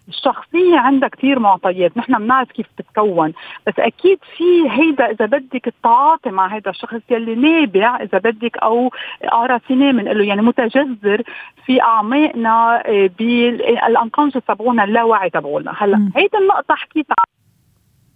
الشخصية 0.08 0.78
عندها 0.78 1.10
كثير 1.10 1.40
معطيات 1.40 1.98
نحن 1.98 2.18
بنعرف 2.18 2.52
كيف 2.52 2.68
تتكون 2.78 3.34
بس 3.68 3.74
أكيد 3.80 4.20
في 4.38 4.70
هيدا 4.70 5.12
إذا 5.12 5.26
بدك 5.26 5.68
التعاطي 5.68 6.30
مع 6.30 6.48
هيدا 6.48 6.70
الشخص 6.70 7.02
يلي 7.10 7.36
نابع 7.36 7.96
إذا 7.96 8.18
بدك 8.18 8.58
أو 8.58 8.92
قراصنة 9.32 9.92
من 9.92 10.04
له 10.04 10.24
يعني 10.24 10.42
متجذر 10.42 11.24
في 11.66 11.82
أعماقنا 11.82 12.84
آه، 12.86 13.10
بالأنقنجة 13.20 14.40
تبعونا 14.48 14.84
اللاوعي 14.84 15.30
تبعونا. 15.30 15.74
هلأ 15.78 16.12
هيدا 16.16 16.40
النقطة 16.40 16.76
حكيت 16.76 17.08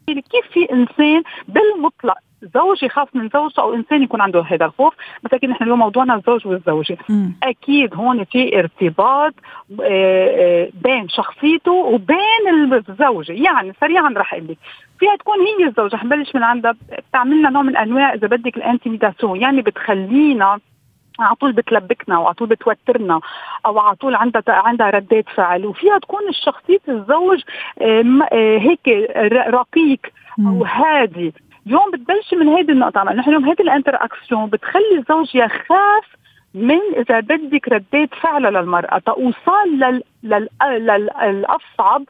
كيف 0.07 0.45
في 0.53 0.71
إنسان 0.71 1.23
بالمطلق 1.47 2.17
زوج 2.53 2.83
يخاف 2.83 3.15
من 3.15 3.29
زوجته 3.29 3.61
أو 3.61 3.73
إنسان 3.73 4.03
يكون 4.03 4.21
عنده 4.21 4.41
هذا 4.41 4.65
الخوف. 4.65 4.93
بس 5.23 5.33
أكيد 5.33 5.49
نحن 5.49 5.63
اليوم 5.63 5.79
موضوعنا 5.79 6.15
الزوج 6.15 6.47
والزوجة. 6.47 6.97
م. 7.09 7.29
أكيد 7.43 7.95
هون 7.95 8.23
في 8.23 8.59
ارتباط 8.59 9.33
آه، 9.81 9.83
آه، 9.83 10.69
بين 10.83 11.09
شخصيته 11.09 11.71
وبين 11.71 12.73
الزوجة. 12.73 13.33
يعني 13.33 13.73
سريعا 13.81 14.13
رح 14.17 14.33
أقول 14.33 14.47
لك. 14.47 14.57
فيها 14.99 15.15
تكون 15.15 15.35
هي 15.39 15.67
الزوجة. 15.67 15.95
حنبلش 15.95 16.35
من 16.35 16.43
عندها. 16.43 16.75
بتعمل 17.09 17.39
لنا 17.39 17.49
نوع 17.49 17.61
من 17.61 17.77
أنواع 17.77 18.13
إذا 18.13 18.27
بدك 18.27 18.57
ال 18.57 18.64
intimidation 18.64 19.41
يعني 19.41 19.61
بتخلينا 19.61 20.59
على 21.19 21.35
طول 21.35 21.51
بتلبكنا 21.51 22.17
وعلى 22.17 22.33
طول 22.33 22.47
بتوترنا 22.47 23.19
أو 23.65 23.79
على 23.79 23.95
طول 23.95 24.15
عندها 24.15 24.43
عندها 24.47 24.89
ردات 24.89 25.29
فعل. 25.29 25.65
وفيها 25.65 25.99
تكون 25.99 26.21
شخصية 26.31 26.81
الزوج 26.89 27.41
آه، 27.81 28.57
هيك 28.57 28.87
رقيق 29.47 29.99
أو 30.39 30.65
هادي. 30.65 31.33
اليوم 31.67 31.91
بتبلش 31.93 32.33
من 32.33 32.47
هيدي 32.47 32.71
النقطة 32.71 33.03
نحن 33.03 33.29
اليوم 33.29 33.45
هيدي 33.45 33.63
ال 33.63 33.95
interaction 33.95 34.45
بتخلي 34.45 34.97
الزوج 34.97 35.35
يخاف 35.35 36.05
من 36.53 36.79
إذا 36.97 37.19
بدك 37.19 37.67
ردات 37.67 38.09
فعله 38.21 38.49
للمرأة 38.49 38.99
توصل 38.99 39.67
لل... 39.69 40.03
لل... 40.23 40.49
للأصعب 41.21 42.03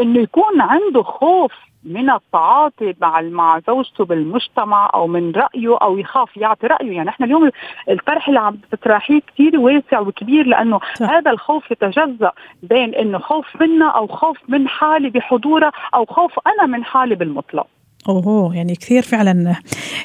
إنه 0.00 0.20
يكون 0.20 0.60
عنده 0.60 1.02
خوف 1.02 1.52
من 1.84 2.10
التعاطي 2.10 2.94
مع 3.00 3.20
مع 3.20 3.60
زوجته 3.66 4.04
بالمجتمع 4.04 4.90
أو 4.94 5.06
من 5.06 5.32
رأيه 5.32 5.78
أو 5.82 5.98
يخاف 5.98 6.36
يعطي 6.36 6.66
رأيه 6.66 6.96
يعني 6.96 7.08
إحنا 7.08 7.26
اليوم 7.26 7.50
الطرح 7.90 8.28
اللي 8.28 8.40
عم 8.40 8.58
تطرحيه 8.72 9.20
كثير 9.20 9.60
واسع 9.60 10.00
وكبير 10.00 10.46
لأنه 10.46 10.80
صح. 10.94 11.10
هذا 11.10 11.30
الخوف 11.30 11.70
يتجزأ 11.70 12.32
بين 12.62 12.94
إنه 12.94 13.18
خوف 13.18 13.62
منا 13.62 13.88
أو 13.88 14.06
خوف 14.06 14.38
من 14.48 14.68
حالي 14.68 15.10
بحضورها 15.10 15.72
أو 15.94 16.04
خوف 16.04 16.38
أنا 16.46 16.66
من 16.66 16.84
حالي 16.84 17.14
بالمطلق 17.14 17.66
أوه 18.08 18.56
يعني 18.56 18.74
كثير 18.74 19.02
فعلا 19.02 19.56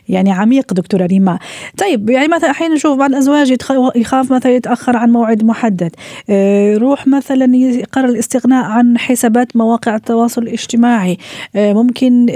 يعني 0.09 0.31
عميق 0.31 0.73
دكتورة 0.73 1.05
ريما. 1.05 1.39
طيب 1.77 2.09
يعني 2.09 2.27
مثلا 2.27 2.51
أحيانا 2.51 2.75
نشوف 2.75 2.97
بعض 2.97 3.09
الأزواج 3.09 3.57
يخاف 3.95 4.31
مثلا 4.31 4.51
يتأخر 4.55 4.97
عن 4.97 5.09
موعد 5.11 5.43
محدد. 5.43 5.95
آه، 6.29 6.71
يروح 6.71 7.07
مثلا 7.07 7.55
يقرر 7.55 8.09
الاستغناء 8.09 8.65
عن 8.65 8.97
حسابات 8.97 9.55
مواقع 9.55 9.95
التواصل 9.95 10.41
الاجتماعي. 10.43 11.17
آه، 11.55 11.73
ممكن 11.73 12.29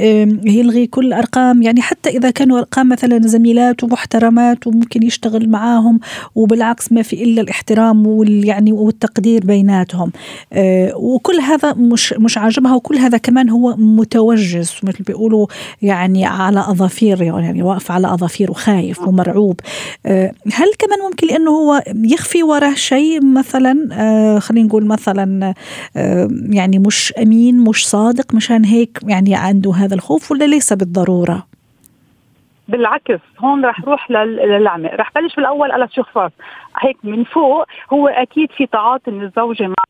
يلغي 0.45 0.87
كل 0.87 1.13
أرقام. 1.13 1.61
يعني 1.61 1.81
حتى 1.81 2.09
إذا 2.09 2.31
كانوا 2.31 2.59
أرقام 2.59 2.89
مثلا 2.89 3.27
زميلات 3.27 3.83
ومحترمات 3.83 4.67
وممكن 4.67 5.03
يشتغل 5.03 5.49
معاهم 5.49 5.99
وبالعكس 6.35 6.91
ما 6.91 7.01
في 7.01 7.23
إلا 7.23 7.41
الاحترام 7.41 8.07
وال 8.07 8.45
يعني 8.45 8.71
والتقدير 8.71 9.45
بيناتهم. 9.45 10.11
آه، 10.53 10.95
وكل 10.95 11.35
هذا 11.35 11.73
مش 11.73 12.13
مش 12.13 12.37
عاجبها 12.37 12.75
وكل 12.75 12.97
هذا 12.97 13.17
كمان 13.17 13.49
هو 13.49 13.75
متوجس 13.77 14.83
مثل 14.83 15.03
بيقولوا 15.03 15.47
يعني 15.81 16.25
على 16.25 16.59
أظافير 16.59 17.21
يعني 17.21 17.63
واقف 17.63 17.91
على 17.91 18.07
أظافير 18.07 18.51
وخايف 18.51 19.07
ومرعوب. 19.07 19.59
آه، 20.05 20.31
هل 20.53 20.67
كمان 20.79 20.99
ممكن 21.09 21.29
انه 21.29 21.51
هو 21.51 21.81
يخفي 21.95 22.43
وراه 22.43 22.73
شيء 22.73 23.25
مثلا؟ 23.25 23.89
آه، 23.93 24.39
خلينا 24.39 24.67
نقول 24.67 24.85
مثلا 24.85 25.53
آه، 25.97 26.27
يعني 26.49 26.79
مش 26.79 27.13
أمين 27.21 27.59
مش 27.59 27.87
صادق 27.87 28.33
مشان 28.33 28.65
هيك 28.65 28.99
يعني 29.07 29.35
عنده 29.35 29.73
هذا 29.73 29.95
الخوف 29.95 30.31
ولا 30.31 30.45
ليس 30.45 30.73
بالضرورة؟ 30.73 31.47
بالعكس 32.67 33.19
هون 33.39 33.65
رح 33.65 33.81
روح 33.85 34.11
للعمق. 34.11 34.93
رح 34.93 35.11
بلش 35.15 35.35
بالأول 35.35 35.71
على 35.71 35.87
شخص 35.91 36.31
هيك 36.79 36.97
من 37.03 37.23
فوق 37.23 37.65
هو 37.93 38.07
أكيد 38.07 38.51
في 38.51 38.65
تعاطي 38.67 39.11
من 39.11 39.23
الزوجة 39.23 39.67
مع 39.67 39.83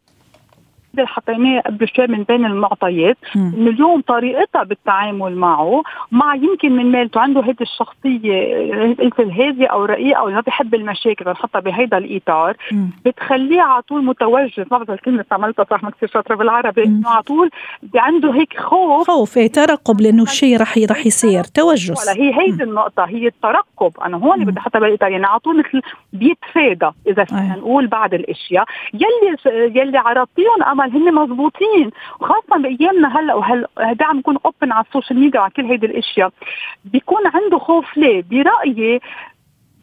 اللي 1.02 1.08
حطيناه 1.08 1.62
قبل 1.62 1.88
شوي 1.96 2.08
من 2.08 2.24
بين 2.24 2.46
المعطيات. 2.46 3.18
انه 3.36 3.70
اليوم 3.70 4.02
طريقتها 4.02 4.64
بالتعامل 4.64 5.36
معه 5.36 5.84
مع 6.12 6.36
يمكن 6.36 6.72
من 6.72 6.92
مالته 6.92 7.22
عنده 7.22 7.42
هيدي 7.42 7.64
الشخصية 7.64 8.94
قلت 8.94 9.20
الهادية 9.20 9.68
أو 9.68 9.86
الرقيقة 9.86 10.20
أو 10.20 10.30
ما 10.30 10.42
بيحب 10.42 10.76
المشاكل 10.76 11.26
بنحطها 11.26 11.60
بهيدا 11.60 11.98
الإطار. 11.98 12.58
بتخليه 13.06 13.62
على 13.62 13.82
طول 13.82 14.06
متوجه. 14.06 14.52
ما 14.58 14.66
بعرف 14.78 14.92
الكلمة 14.92 15.22
استعملتها 15.22 15.66
صح 15.70 15.84
ما 15.84 15.90
كثير 15.90 16.10
شاطرة 16.10 16.36
بالعربي. 16.36 16.84
إنه 16.84 17.10
على 17.10 17.24
طول 17.24 17.50
عنده 17.96 18.34
هيك 18.34 18.60
خوف. 18.60 19.08
خوف 19.08 19.38
إيه 19.38 19.52
ترقب 19.52 20.02
لأنه 20.02 20.24
الشيء 20.24 20.62
رح 20.62 20.78
رح 20.92 21.06
يصير. 21.06 21.44
توجس. 21.44 22.08
ولا 22.08 22.22
هي 22.22 22.42
هيدي 22.42 22.64
النقطة 22.64 23.04
هي 23.06 23.28
الترقب. 23.28 23.92
أنا 24.06 24.18
هون 24.18 24.46
بدي 24.46 24.60
أحطها 24.60 24.80
بالإطار. 24.80 25.12
يعني 25.12 25.26
على 25.26 25.40
طول 25.40 25.60
مثل 25.60 25.82
بيتفادى 26.14 26.90
إذا 27.08 27.24
فينا 27.24 27.56
نقول 27.56 27.88
بعض 27.88 28.14
الأشياء. 28.14 28.66
يلي 28.94 29.38
يلي 29.80 29.98
عرضتيهم 29.98 30.64
أمل 30.72 30.85
هن 30.86 31.14
مزبوطين 31.14 31.92
وخاصه 32.20 32.58
بأيامنا 32.58 33.20
هلأ 33.20 33.34
وهلا 33.34 33.68
عم 34.02 34.18
نكون 34.18 34.38
open 34.46 34.72
على 34.72 34.86
ال 34.86 34.90
social 34.90 35.20
media 35.20 35.40
وعلى 35.40 35.52
كل 35.52 35.66
هيدي 35.66 35.86
الأشياء. 35.86 36.32
بيكون 36.86 37.28
عنده 37.28 37.60
خوف 37.60 37.98
ليه؟ 37.98 38.24
برأيي 38.30 39.00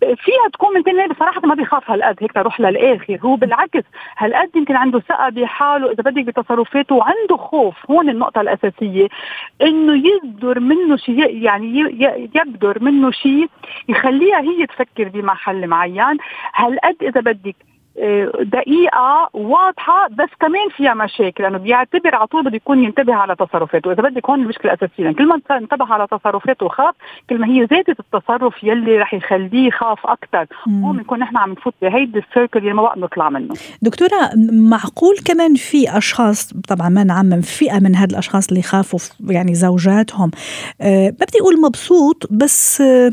فيها 0.02 0.49
تكون 0.52 0.75
من 0.75 0.85
تاني 0.85 1.09
بصراحة 1.09 1.40
ما 1.44 1.54
بيخاف 1.54 1.90
هالقد 1.90 2.16
هيك 2.21 2.32
تروح 2.32 2.61
للآخر. 2.61 3.18
هو 3.25 3.37
بالعكس 3.37 3.85
هالقد 4.18 4.56
يمكن 4.56 4.76
عنده 4.76 5.00
ثقة 5.00 5.28
بحاله 5.28 5.92
إذا 5.92 6.02
بدك 6.02 6.25
بتصرفاته 6.25 6.94
وعنده 6.94 7.37
خوف. 7.37 7.90
هون 7.90 8.09
النقطة 8.09 8.40
الأساسية 8.40 9.09
إنه 9.62 10.09
يصدر 10.09 10.61
منه 10.61 10.97
شيء 10.97 11.42
يعني 11.42 11.78
يبدر 12.35 12.82
منه 12.82 13.11
شيء 13.11 13.49
يخليها 13.88 14.40
هي 14.40 14.66
تفكر 14.66 15.09
بمحل 15.09 15.66
معين. 15.66 16.16
هالقد 16.54 16.97
إذا 17.02 17.21
بدك 17.21 17.56
دقيقة 18.42 19.30
واضحة 19.32 20.08
بس 20.08 20.28
كمان 20.40 20.68
فيها 20.76 20.94
مشاكل 20.94 21.44
لأنه 21.44 21.58
بيعتبر 21.58 22.14
على 22.14 22.26
طول 22.26 22.44
بده 22.44 22.56
يكون 22.56 22.84
ينتبه 22.84 23.14
على 23.14 23.37
تصرفاته، 23.37 23.92
إذا 23.92 24.02
بدك 24.02 24.30
هون 24.30 24.40
المشكلة 24.40 24.72
الأساسية، 24.72 25.02
يعني 25.04 25.14
كل 25.14 25.26
ما 25.28 25.40
انتبه 25.50 25.84
على 25.84 26.06
تصرفاته 26.06 26.66
وخاف 26.66 26.94
كل 27.30 27.38
ما 27.38 27.46
هي 27.46 27.66
زادت 27.70 28.00
التصرف 28.00 28.64
يلي 28.64 28.99
رح 28.99 29.14
يخليه 29.14 29.68
يخاف 29.68 30.06
أكثر، 30.06 30.46
هون 30.68 30.96
بنكون 30.96 31.18
نحن 31.18 31.37
عم 31.37 31.52
نفوت 31.52 31.75
بهيدي 31.82 32.18
السيركل 32.18 32.58
اللي 32.58 32.72
ما 32.72 32.82
بقى 32.82 32.99
نطلع 32.99 33.30
منه. 33.30 33.54
دكتورة 33.82 34.30
معقول 34.52 35.16
كمان 35.25 35.54
في 35.54 35.99
أشخاص 35.99 36.52
طبعا 36.68 36.88
ما 36.88 37.04
نعمم 37.04 37.40
فئة 37.40 37.78
من 37.78 37.94
هاد 37.96 38.11
الأشخاص 38.11 38.49
اللي 38.49 38.62
خافوا 38.62 38.99
يعني 39.30 39.54
زوجاتهم 39.54 40.30
أه 40.80 41.04
ما 41.20 41.26
بدي 41.26 41.40
أقول 41.40 41.61
مبسوط 41.61 42.26
بس 42.30 42.80
أه 42.80 43.12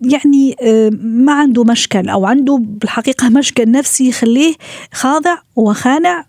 يعني 0.00 0.56
ما 1.00 1.32
عنده 1.32 1.64
مشكل 1.64 2.08
أو 2.08 2.26
عنده 2.26 2.58
بالحقيقة 2.62 3.28
مشكل 3.28 3.70
نفسي 3.70 4.08
يخليه 4.08 4.54
خاضع 4.92 5.36
وخانع 5.56 6.24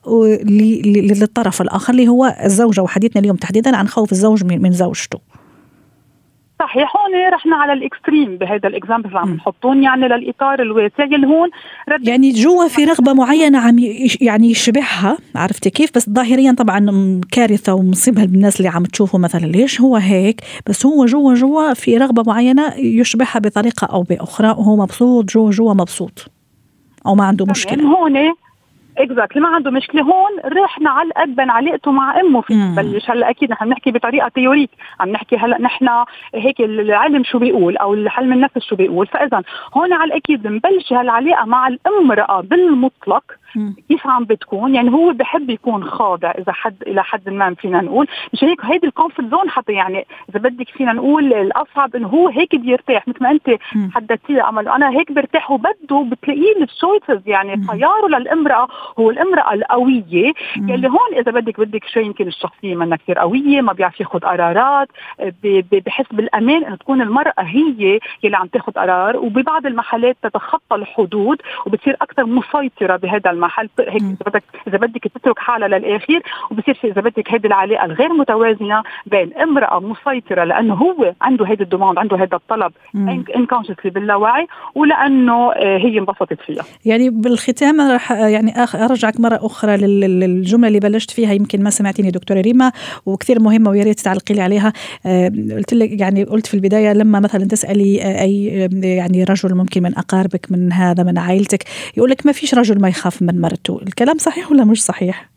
للطرف 0.85 1.61
الآخر 1.61 1.93
اللي 1.93 2.07
هو 2.07 2.37
الزوجة 2.43 2.81
وحديثنا 2.81 3.21
اليوم 3.21 3.35
تحديدا 3.35 3.75
عن 3.75 3.87
خوف 3.87 4.11
الزوج 4.11 4.43
من 4.43 4.71
زوجته. 4.71 5.19
صحيح 6.65 6.93
هون 6.97 7.33
رحنا 7.33 7.55
على 7.55 7.73
ال 7.73 7.81
extreme 7.81 8.37
بهذا 8.37 8.67
ال 8.67 8.72
example 8.72 9.07
اللي 9.07 9.19
عم 9.19 9.33
نحطون 9.33 9.83
يعني 9.83 10.07
للإطار 10.07 10.61
الواسع 10.61 11.03
اللي 11.03 11.27
هون 11.27 11.49
يعني 12.01 12.29
جوا 12.31 12.67
في 12.67 12.85
رغبة 12.85 13.13
معينة 13.13 13.59
عم 13.59 13.75
يعني 14.21 14.51
يشبعها 14.51 15.17
عرفتي 15.35 15.69
كيف؟ 15.69 15.91
بس 15.95 16.09
ظاهريا 16.09 16.55
طبعا 16.57 17.21
كارثة 17.31 17.73
ومصيبة 17.73 18.25
بالناس 18.25 18.57
اللي 18.57 18.69
عم 18.69 18.83
تشوفوا 18.83 19.19
مثلا. 19.19 19.45
ليش 19.45 19.81
هو 19.81 19.95
هيك؟ 19.95 20.41
بس 20.67 20.85
هو 20.85 21.05
جوا 21.05 21.33
جوا 21.33 21.73
في 21.73 21.97
رغبة 21.97 22.23
معينة 22.27 22.73
يشبعها 22.77 23.39
بطريقة 23.39 23.85
أو 23.85 24.03
بأخرى 24.03 24.47
وهو 24.47 24.75
مبسوط 24.75 25.25
جوا 25.25 25.51
جوا 25.51 25.73
مبسوط 25.73 26.31
أو 27.05 27.15
ما 27.15 27.25
عنده 27.25 27.45
مشكلة. 27.45 27.83
هون 27.83 28.35
exactly 28.97 29.41
ما 29.41 29.49
عنده 29.49 29.71
مشكلة. 29.71 30.01
هون 30.01 30.39
رحنا 30.63 30.89
على 30.89 31.11
بين 31.27 31.49
علاقته 31.49 31.91
مع 31.91 32.19
أمه 32.19 32.41
في 32.41 32.53
بلش. 32.77 33.09
هلا 33.09 33.29
أكيد 33.29 33.51
نحن 33.51 33.65
بنحكي 33.65 33.91
بطريقة 33.91 34.27
théorique 34.27 34.69
عم 34.99 35.09
نحكي 35.09 35.37
هلا 35.37 35.61
نحن 35.61 35.87
هيك 36.35 36.61
العلم 36.61 37.23
شو 37.23 37.39
بيقول 37.39 37.77
أو 37.77 37.93
علم 37.93 38.33
النفس 38.33 38.59
شو 38.69 38.75
بيقول. 38.75 39.07
فاذا 39.07 39.41
هون 39.77 39.93
على 39.93 40.03
الأكيد 40.03 40.41
بنبلش 40.43 40.93
هالعلاقة 40.93 41.45
مع 41.45 41.67
الأمرأة 41.67 42.41
بالمطلق. 42.41 43.23
كيف 43.89 44.07
عم 44.07 44.23
بتكون؟ 44.23 44.75
يعني 44.75 44.91
هو 44.91 45.11
بحب 45.13 45.49
يكون 45.49 45.83
خاضع 45.83 46.31
إذا 46.31 46.51
حد 46.51 46.75
إلى 46.87 47.03
حد 47.03 47.29
ما 47.29 47.53
فينا 47.53 47.81
نقول. 47.81 48.07
مش 48.33 48.43
هيك؟ 48.43 48.65
هيدي 48.65 48.87
ال 48.87 48.92
comfort 48.92 49.29
zone 49.29 49.49
حتى 49.49 49.73
يعني 49.73 50.05
إذا 50.29 50.39
بدك 50.39 50.69
فينا 50.69 50.93
نقول 50.93 51.33
الأصعب 51.33 51.95
إنه 51.95 52.07
هو 52.07 52.27
هيك 52.27 52.55
بيرتاح 52.55 53.07
مثل 53.07 53.23
ما 53.23 53.31
أنت 53.31 53.49
حددتي 53.93 54.41
امل 54.41 54.67
أنا 54.67 54.89
هيك 54.89 55.11
برتاح 55.11 55.51
وبده 55.51 56.07
بتلاقيه 56.11 56.63
ال 56.63 56.71
choices 56.71 57.27
يعني 57.27 57.67
خياره 57.67 58.07
للامرأة 58.07 58.67
هو 58.99 59.09
الامرأة 59.09 59.53
القوية. 59.53 60.33
يلي 60.57 60.87
هون 60.87 61.17
إذا 61.19 61.31
بدك 61.31 61.59
بدك 61.59 61.85
شوي 61.85 62.05
يمكن 62.05 62.27
الشخصية 62.27 62.75
منا 62.75 62.95
كثير 62.95 63.19
قوية 63.19 63.61
ما 63.61 63.73
بيعرف 63.73 63.99
ياخذ 63.99 64.19
قرارات 64.19 64.87
بحس 65.85 66.05
بالأمان 66.11 66.63
إنه 66.65 66.75
تكون 66.75 67.01
المرأة 67.01 67.33
هي 67.37 67.99
يلي 68.23 68.37
عم 68.37 68.47
تاخذ 68.47 68.71
قرار. 68.71 69.17
وببعض 69.17 69.65
المحلات 69.65 70.17
تتخطى 70.23 70.75
الحدود 70.75 71.41
وبتصير 71.65 71.97
أكثر 72.01 72.25
مسيطرة 72.25 72.95
بهذا 72.95 73.31
المحل 73.35 73.69
هيك 73.79 74.01
إذا 74.01 74.17
بدك 74.27 74.43
إذا 74.67 74.77
بدك 74.77 75.03
تترك 75.03 75.39
حالها 75.39 75.67
للآخر 75.67 76.21
وبصير 76.51 76.73
في 76.73 76.87
إذا 76.87 77.01
بدك 77.01 77.31
هيدي 77.31 77.47
العلاقه 77.47 77.85
الغير 77.85 78.13
متوازنة 78.13 78.83
بين 79.05 79.33
امرأة 79.33 79.79
مسيطرة 79.79 80.43
لأنه 80.43 80.73
هو 80.73 81.13
عنده 81.21 81.45
هيدي 81.45 81.63
الدوماند 81.63 81.99
عنده 81.99 82.17
هذا 82.17 82.35
الطلب 82.35 82.71
انكونشسلي 83.35 83.91
باللاوعي 83.91 84.47
ولأنه 84.75 85.51
آه، 85.51 85.77
هي 85.77 85.99
انبسطت 85.99 86.41
فيها. 86.45 86.63
يعني 86.85 87.09
بالختام 87.09 87.81
رح 87.81 88.11
يعني 88.11 88.53
أرجعك 88.75 89.19
مرة 89.19 89.39
أخرى 89.41 89.77
للجملة 89.77 90.67
اللي 90.67 90.79
بلشت 90.79 91.11
فيها 91.11 91.33
يمكن 91.33 91.63
ما 91.63 91.69
سمعتيني 91.69 92.11
دكتورة 92.11 92.41
ريما 92.41 92.71
وكثير 93.05 93.39
مهمة 93.39 93.69
ويا 93.69 93.83
ريت 93.83 93.99
تعلقي 93.99 94.35
لي 94.35 94.41
عليها. 94.41 94.73
آه، 95.05 95.31
قلت 95.55 95.73
لك 95.73 96.01
يعني 96.01 96.23
قلت 96.23 96.47
في 96.47 96.53
البداية 96.53 96.93
لما 96.93 97.19
مثلا 97.19 97.45
تسألي 97.45 98.03
آه، 98.03 98.21
أي 98.21 98.45
يعني 98.83 99.23
رجل 99.23 99.55
ممكن 99.55 99.83
من 99.83 99.97
أقاربك 99.97 100.51
من 100.51 100.73
هذا 100.73 101.03
من 101.03 101.17
عائلتك 101.17 101.63
يقول 101.97 102.09
لك 102.09 102.25
ما 102.25 102.31
فيش 102.31 102.55
رجل 102.55 102.81
ما 102.81 102.89
يخاف 102.89 103.21
من 103.25 103.41
مرته. 103.41 103.79
الكلام 103.81 104.17
صحيح 104.17 104.51
ولا 104.51 104.63
مش 104.63 104.83
صحيح؟ 104.83 105.34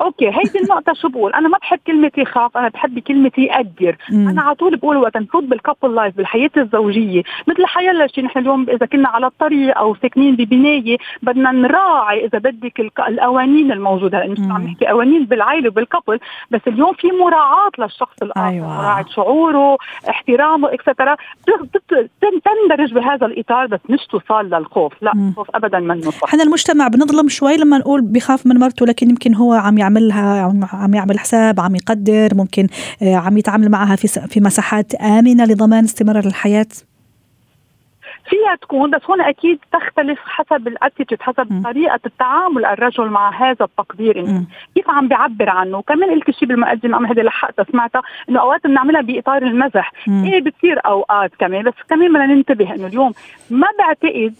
okay 0.00 0.28
هيدي 0.28 0.58
النقطة 0.62 0.92
شو 0.92 1.08
بقول؟ 1.08 1.32
أنا 1.32 1.48
ما 1.48 1.58
بحب 1.58 1.78
كلمة 1.86 2.10
يخاف، 2.18 2.56
أنا 2.56 2.68
بحب 2.68 2.98
كلمة 2.98 3.30
يقدر، 3.38 3.96
أنا 4.12 4.42
على 4.42 4.54
طول 4.54 4.76
بقول 4.76 4.96
وقت 4.96 5.16
نفوت 5.16 5.44
بال 5.44 5.57
couple 5.57 5.94
life 5.94 6.16
بالحياة 6.16 6.50
الزوجية، 6.56 7.22
مثل 7.48 7.66
حيلا 7.66 8.06
شيء 8.06 8.24
نحن 8.24 8.38
اليوم 8.38 8.66
إذا 8.70 8.86
كنا 8.86 9.08
على 9.08 9.26
الطريق 9.26 9.78
أو 9.78 9.94
ساكنين 10.02 10.36
ببناية 10.36 10.98
بدنا 11.22 11.50
نراعي 11.50 12.26
إذا 12.26 12.38
بدك 12.38 12.80
القوانين 12.80 13.72
الموجودة، 13.72 14.18
لأنه 14.18 14.32
مش 14.32 14.38
عم 14.38 14.62
نحكي؟ 14.62 14.86
قوانين 14.86 15.24
بالعائلة 15.24 15.68
وبال 15.68 15.83
couple، 15.83 16.18
بس 16.50 16.60
اليوم 16.66 16.92
في 16.92 17.06
مراعاة 17.12 17.70
للشخص 17.78 18.22
الآخر، 18.22 18.48
أيوة. 18.48 18.68
مراعاة 18.68 19.04
شعوره، 19.14 19.76
احترامه 20.10 20.74
extra، 20.74 21.16
تندرج 22.20 22.94
بهذا 22.94 23.26
الإطار 23.26 23.66
بس 23.66 23.80
مش 23.88 24.06
توصل 24.06 24.44
للخوف، 24.44 24.92
لا 25.02 25.12
الخوف 25.12 25.50
أبدا 25.54 25.78
منه 25.78 26.10
صح. 26.10 26.24
إحنا 26.24 26.42
المجتمع 26.42 26.88
بنظلم 26.88 27.28
شوي 27.28 27.56
لما 27.56 27.78
نقول 27.78 28.00
بخاف 28.00 28.46
من 28.46 28.58
مرته 28.58 28.86
لكن 28.86 29.10
يمكن 29.10 29.34
هو 29.34 29.52
عم 29.52 29.78
يعمل 29.78 29.89
يعملها 29.90 30.52
عم 30.72 30.94
يعمل 30.94 31.18
حساب 31.18 31.60
عم 31.60 31.76
يقدر 31.76 32.34
ممكن 32.34 32.66
آه، 33.02 33.16
عم 33.16 33.38
يتعامل 33.38 33.68
معها 33.68 33.96
في 33.96 34.08
في 34.08 34.40
مساحات 34.40 34.94
آمنة 34.94 35.44
لضمان 35.44 35.84
استمرار 35.84 36.26
الحياة. 36.26 36.66
فيها 38.26 38.54
تكون 38.62 38.90
بس 38.90 39.00
هون 39.10 39.20
أكيد 39.20 39.58
تختلف 39.72 40.18
حسب 40.24 40.68
الأتيتيود 40.68 41.22
حسب 41.22 41.52
م. 41.52 41.62
طريقة 41.62 42.00
التعامل 42.06 42.64
الرجل 42.64 43.08
مع 43.08 43.30
هذا 43.30 43.64
التقدير 43.64 44.16
يعني. 44.16 44.46
كيف 44.74 44.90
عم 44.90 45.08
بيعبر 45.08 45.50
عنه؟ 45.50 45.78
وكمان 45.78 46.10
قلت 46.10 46.30
شيء 46.30 46.48
بالمقدمة 46.48 46.96
عم 46.96 47.06
هذه 47.06 47.20
لحقتها 47.20 47.64
سمعتها 47.72 48.02
إنه 48.28 48.40
أوقات 48.40 48.66
بنعملها 48.66 49.00
بإطار 49.00 49.42
المزح. 49.42 49.92
م. 50.06 50.24
إيه 50.24 50.40
بتصير 50.40 50.80
أوقات 50.86 51.30
كمان 51.38 51.62
بس 51.62 51.74
كمان 51.90 52.08
بدنا 52.08 52.26
ننتبه 52.26 52.74
إنه 52.74 52.86
اليوم 52.86 53.12
ما 53.50 53.66
بعتقد 53.78 54.34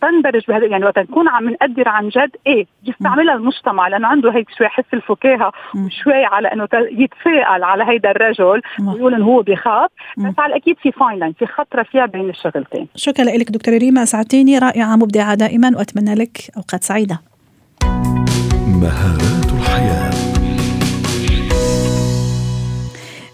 تندرج 0.00 0.42
بهذا 0.48 0.66
يعني 0.66 0.84
وقت 0.84 0.98
نكون 0.98 1.28
عم 1.28 1.50
نقدر 1.50 1.88
عن 1.88 2.08
جد 2.08 2.36
إيه 2.46 2.66
يستعملها 2.84 3.34
المجتمع 3.34 3.88
لأنه 3.88 4.08
عنده 4.08 4.32
هيك 4.32 4.50
شوي 4.58 4.68
حس 4.68 4.84
الفكاهة 4.94 5.52
وشوي 5.76 6.24
على 6.24 6.48
إنه 6.52 6.68
يتفائل 6.74 7.64
على 7.64 7.84
هيدا 7.84 8.10
الرجل 8.10 8.62
ويقول 8.80 9.14
انه 9.14 9.24
هو 9.24 9.42
بيخاف 9.42 9.90
بس 10.18 10.34
على 10.38 10.50
الأكيد 10.50 10.78
في 10.78 10.92
فاين 10.92 11.32
في 11.32 11.46
خطرة 11.46 11.82
فيها 11.82 12.06
بين 12.06 12.30
الشغل 12.30 12.47
شغلتين 12.50 12.88
شكرا 12.94 13.24
لك 13.24 13.50
دكتورة 13.50 13.78
ريما 13.78 14.02
أسعدتيني 14.02 14.58
رائعة 14.58 14.96
مبدعة 14.96 15.34
دائما 15.34 15.72
وأتمنى 15.76 16.14
لك 16.14 16.50
أوقات 16.56 16.84
سعيدة 16.84 17.20
مهارات 18.66 19.52
الحياة 19.52 20.10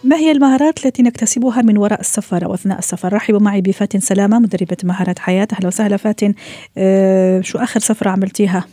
ما 0.04 0.16
هي 0.16 0.30
المهارات 0.30 0.86
التي 0.86 1.02
نكتسبها 1.02 1.62
من 1.62 1.78
وراء 1.78 2.00
السفر 2.00 2.44
أو 2.44 2.54
أثناء 2.54 2.78
السفر؟ 2.78 3.12
رحبوا 3.12 3.40
معي 3.40 3.60
بفاتن 3.60 4.00
سلامة 4.00 4.38
مدربة 4.38 4.76
مهارات 4.84 5.18
حياة، 5.18 5.48
أهلا 5.52 5.66
وسهلا 5.66 5.96
فاتن. 5.96 6.34
أه 6.78 7.40
شو 7.40 7.58
آخر 7.58 7.80
سفرة 7.80 8.10
عملتيها؟ 8.10 8.64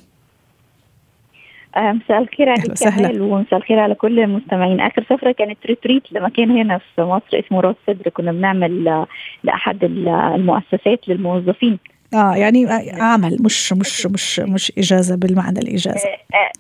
آه، 1.76 1.92
مساء 1.92 2.22
الخير 2.22 2.50
عليك 2.50 2.74
كمال 2.84 3.22
ومساء 3.22 3.60
الخير 3.60 3.80
على 3.80 3.96
كل 3.96 4.20
المستمعين. 4.20 4.80
آخر 4.80 5.04
سفرة 5.04 5.32
كانت 5.32 5.58
ريتريت 5.66 6.04
لمكان 6.12 6.52
هنا 6.52 6.78
في 6.78 7.02
مصر 7.02 7.40
اسمه 7.40 7.60
راس 7.62 7.76
سدر. 7.88 8.10
كنا 8.10 8.32
بنعمل 8.32 9.06
لأحد 9.44 9.84
المؤسسات 9.84 11.08
للموظفين. 11.08 11.80
آه 12.14 12.36
يعني 12.36 12.68
عمل 13.02 13.38
مش 13.40 13.74
مش 13.74 14.06
مش 14.06 14.40
مش 14.40 14.74
إجازة 14.78 15.16
بالمعنى 15.16 15.60
الإجازة. 15.60 16.00
آه، 16.00 16.36
آه، 16.36 16.52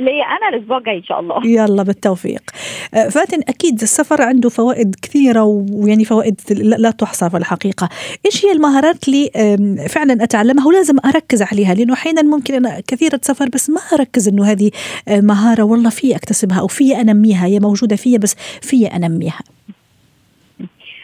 ليه 0.00 0.22
أنا 0.24 0.56
الأسبوع 0.56 0.78
الجاي 0.78 0.96
إن 0.96 1.04
شاء 1.04 1.20
الله. 1.20 1.46
يلا 1.46 1.82
بالتوفيق. 1.82 2.42
آه، 2.94 3.08
فاتن 3.08 3.40
أكيد 3.48 3.82
السفر 3.82 4.22
عنده 4.22 4.48
فوائد 4.48 4.96
كثيرة 5.02 5.42
ويعني 5.44 6.04
فوائد 6.04 6.40
لا 6.50 6.90
تحصى 6.90 7.30
في 7.30 7.36
الحقيقة. 7.36 7.88
إيش 8.26 8.44
هي 8.46 8.52
المهارات 8.52 9.08
اللي 9.08 9.30
فعلا 9.88 10.24
أتعلمها 10.24 10.66
ولازم 10.66 10.96
أركز 11.04 11.42
عليها؟ 11.42 11.74
لأنه 11.74 11.92
أحيانا 11.92 12.22
ممكن 12.22 12.54
أنا 12.54 12.80
كثيرة 12.88 13.20
سفر 13.22 13.48
بس 13.48 13.70
ما 13.70 13.80
أركز 13.92 14.28
إنه 14.28 14.44
هذه 14.44 14.70
مهارة 15.08 15.62
والله 15.62 15.90
في 15.90 16.16
أكتسبها 16.16 16.60
أو 16.60 16.66
في 16.66 17.00
أنميها 17.00 17.46
هي 17.46 17.58
موجودة 17.60 17.96
فيا 17.96 18.18
بس 18.18 18.36
في 18.62 18.86
أنميها. 18.86 19.40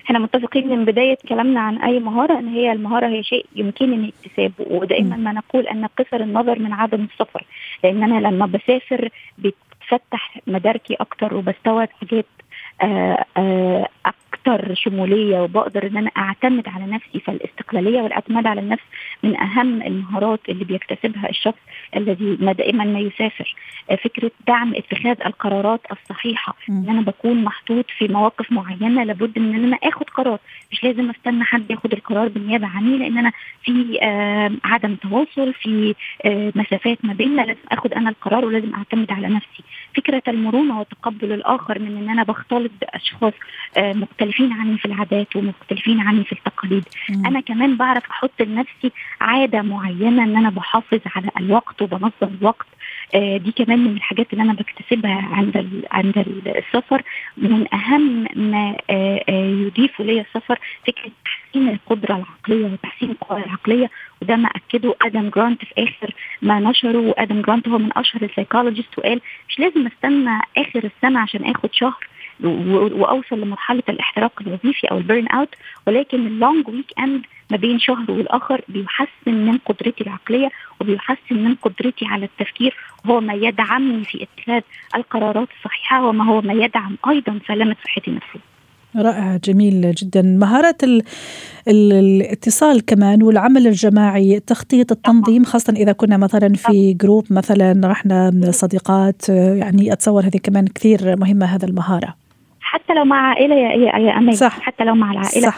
إحنا 0.07 0.19
متفقين 0.19 0.69
من 0.69 0.85
بداية 0.85 1.19
كلامنا 1.29 1.61
عن 1.61 1.79
أي 1.79 2.01
مهارة 2.01 2.39
إن 2.39 2.49
هي 2.49 2.73
المهارة 2.73 3.07
هي 3.07 3.23
شيء 3.23 3.47
يمكنني 3.57 4.09
اكتسابه 4.09 4.55
ودائما 4.71 5.17
ما 5.17 5.33
نقول 5.33 5.67
أن 5.67 5.87
قصر 5.87 6.21
النظر 6.21 6.59
من 6.59 6.73
عدم 6.73 7.07
السفر 7.13 7.45
لأن 7.85 8.03
أنا 8.03 8.29
لما 8.29 8.47
بسافر 8.47 9.09
بتفتح 9.39 10.41
مداركي 10.47 10.95
أكتر 10.95 11.35
وبستوعب 11.35 11.89
حاجات 12.01 12.27
آآ 12.83 13.25
آآ 13.37 13.89
أكثر 14.47 14.75
شمولية 14.75 15.41
وبقدر 15.43 15.87
إن 15.87 15.97
أنا 15.97 16.11
أعتمد 16.17 16.69
على 16.69 16.87
نفسي 16.87 17.21
فالاستقلالية 17.21 18.03
والاعتماد 18.03 18.47
على 18.47 18.61
النفس 18.61 18.83
من 19.23 19.41
أهم 19.41 19.83
المهارات 19.83 20.41
اللي 20.49 20.65
بيكتسبها 20.65 21.29
الشخص 21.31 21.59
الذي 21.97 22.37
دائما 22.37 22.85
ما 22.85 22.99
يسافر. 22.99 23.55
فكرة 24.05 24.31
دعم 24.47 24.75
اتخاذ 24.75 25.17
القرارات 25.27 25.81
الصحيحة 25.93 26.57
إن 26.69 26.87
أنا 26.89 27.01
بكون 27.01 27.45
محطوط 27.45 27.85
في 27.99 28.09
مواقف 28.09 28.53
معينة 28.53 29.05
لابد 29.05 29.37
إن 29.39 29.55
أنا 29.55 29.79
آخد 29.83 30.11
قرار. 30.11 30.39
مش 30.73 30.85
لازم 30.85 31.11
أستنى 31.11 31.45
حد 31.45 31.71
ياخد 31.71 31.93
القرار 31.93 32.29
بالنيابة 32.29 32.67
عني 32.67 32.99
لأن 32.99 33.19
أنا 33.19 33.33
في 33.65 33.99
عدم 34.65 34.95
تواصل 34.95 35.53
في 35.55 35.95
مسافات 36.55 36.99
ما 37.05 37.13
بيننا 37.13 37.43
لازم 37.43 37.61
آخد 37.73 37.93
أنا 37.93 38.11
القرار 38.11 38.45
ولازم 38.45 38.75
أعتمد 38.75 39.11
على 39.11 39.29
نفسي. 39.29 39.63
فكرة 39.97 40.23
المرونة 40.29 40.81
وتقبل 40.81 41.33
الآخر 41.33 41.79
من 41.79 41.97
إن 41.97 42.09
أنا 42.09 42.23
بختلط 42.23 42.71
بأشخاص 42.81 43.33
مختلفين 43.79 44.36
عني 44.43 44.79
في 44.79 44.85
العادات 44.85 45.37
ومختلفين 45.37 46.01
عني 46.01 46.25
في 46.25 46.33
التقاليد. 46.33 46.85
مم. 47.11 47.27
أنا 47.27 47.41
كمان 47.41 47.77
بعرف 47.77 48.11
أحط 48.11 48.43
لنفسي 48.43 48.93
عادة 49.21 49.63
معينة 49.63 50.25
إن 50.25 50.37
أنا 50.37 50.51
بحافظ 50.51 51.01
على 51.17 51.31
الوقت 51.41 51.83
وبنظم 51.83 52.35
الوقت. 52.41 52.67
آه 53.15 53.37
دي 53.37 53.53
كمان 53.53 53.79
من 53.79 53.97
الحاجات 53.97 54.33
اللي 54.33 54.43
أنا 54.45 54.53
بكتسبها 54.53 55.29
عند 55.33 55.83
عند 55.93 56.19
السفر. 56.47 57.03
من 57.37 57.75
أهم 57.75 58.27
ما 58.37 58.77
آه 58.91 59.25
آه 59.29 59.47
يضيف 59.67 60.01
لي 60.01 60.21
السفر 60.21 60.59
فكرة 60.87 61.11
تحسين 61.25 61.69
القدرة 61.69 62.17
العقلية 62.17 62.73
وتحسين 62.73 63.11
القوى 63.11 63.45
العقلية 63.45 63.91
وده 64.23 64.37
ما 64.37 64.49
أكده 64.49 64.95
آدم 65.03 65.29
جرانت 65.29 65.65
في 65.65 65.73
آخر 65.79 66.15
ما 66.43 66.61
نشره. 66.61 66.99
وآدم 66.99 67.43
جرانت 67.43 67.69
هو 67.69 67.79
من 67.79 67.91
أشهر 67.97 68.23
ال 68.23 68.28
psychologists 68.28 68.99
وقال 68.99 69.21
مش 69.49 69.59
لازم 69.59 69.87
أستنى 69.87 70.41
آخر 70.59 70.91
السنة 70.97 71.21
عشان 71.21 71.45
آخد 71.45 71.69
شهر. 71.73 72.07
وأوصل 72.45 73.41
لمرحلة 73.41 73.83
الاحتراق 73.89 74.33
الوظيفي 74.41 74.87
أو 74.91 74.99
ال 74.99 75.05
burn 75.05 75.29
out 75.29 75.49
ولكن 75.87 76.27
ال 76.27 76.69
long 76.69 76.93
weekend 76.99 77.23
ما 77.51 77.57
بين 77.57 77.79
شهر 77.79 78.11
والآخر 78.11 78.61
بيحسن 78.69 79.35
من 79.47 79.59
قدرتي 79.59 80.05
العقلية 80.05 80.49
وبيحسن 80.81 81.45
من 81.45 81.55
قدرتي 81.55 82.07
على 82.07 82.25
التفكير. 82.25 82.77
وهو 83.05 83.21
ما 83.21 83.35
يدعمني 83.35 84.05
في 84.05 84.23
اتخاذ 84.23 84.63
القرارات 84.95 85.49
الصحيحة 85.59 86.07
وما 86.07 86.25
هو 86.25 86.41
ما 86.41 86.53
يدعم 86.53 86.97
أيضا 87.09 87.39
سلامة 87.49 87.77
صحتي 87.85 88.11
النفسيه. 88.11 88.41
رائع 88.97 89.37
جميل 89.37 89.93
جدا. 89.93 90.23
مهارات 90.23 90.85
ال 90.85 91.03
ال 91.69 91.93
الاتصال 91.93 92.85
كمان 92.85 93.23
والعمل 93.23 93.67
الجماعي 93.67 94.37
التخطيط 94.37 94.93
التنظيم 94.93 95.45
خاصة 95.45 95.73
إذا 95.73 95.93
كنا 95.93 96.17
مثلا 96.17 96.55
في 96.55 96.93
جروب 96.93 97.27
مثلا 97.31 97.81
رحنا 97.85 98.31
صديقات 98.51 99.29
يعني 99.29 99.93
أتصور 99.93 100.23
هذه 100.23 100.39
كمان 100.43 100.67
كثير 100.67 101.17
مهمة 101.17 101.47
هذا 101.47 101.67
المهارة. 101.67 102.26
حتى 102.77 102.95
لو 102.95 103.05
مع 103.05 103.17
عائلة 103.17 103.55
يا 103.55 103.99
يا 103.99 104.19
أمان 104.19 104.33
صح. 104.35 104.61
حتى 104.61 104.85
لو 104.85 104.95
مع 104.95 105.13
العائلة. 105.13 105.51
صح. 105.51 105.57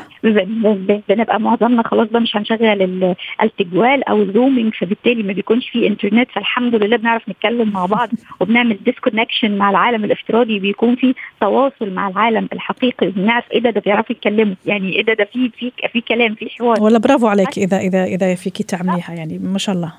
بنبقى 1.09 1.41
معظمنا 1.41 1.83
خلاص 1.83 2.09
بقى 2.09 2.21
مش 2.21 2.37
هنشغل 2.37 3.15
التجوال 3.43 4.09
أو 4.09 4.23
ال 4.23 4.29
roaming 4.29 4.75
فبالتالي 4.75 5.23
ما 5.23 5.33
بيكونش 5.33 5.69
في 5.69 5.87
انترنت 5.87 6.31
فالحمد 6.31 6.75
لله 6.75 6.97
بنعرف 6.97 7.29
نتكلم 7.29 7.73
مع 7.73 7.87
بعض 7.87 8.09
وبنعمل 8.41 8.79
disconnection 8.85 9.59
مع 9.59 9.71
العالم 9.71 10.05
الافتراضي. 10.05 10.59
بيكون 10.59 10.97
في 10.97 11.15
تواصل 11.41 11.91
مع 11.91 12.09
العالم 12.09 12.49
الحقيقي. 12.53 13.09
وبنعرف 13.09 13.45
إيه 13.53 13.61
ده 13.61 13.71
ده 13.71 13.81
بيعرفوا 13.81 14.17
يتكلموا. 14.17 14.55
يعني 14.67 14.93
إيه 14.93 15.05
ده 15.05 15.15
ده 15.15 15.25
في 15.33 15.51
في 15.59 15.73
في 15.93 16.01
كلام 16.01 16.35
في 16.35 16.51
حوار. 16.59 16.83
ولا 16.83 16.99
برافو 16.99 17.27
عليك. 17.27 17.59
اذا 17.59 17.79
اذا 17.79 18.05
إذا 18.05 18.35
فيكي 18.35 18.63
تعمليها 18.63 19.13
يعني 19.15 19.39
ما 19.39 19.59
شاء 19.59 19.75
الله. 19.75 19.93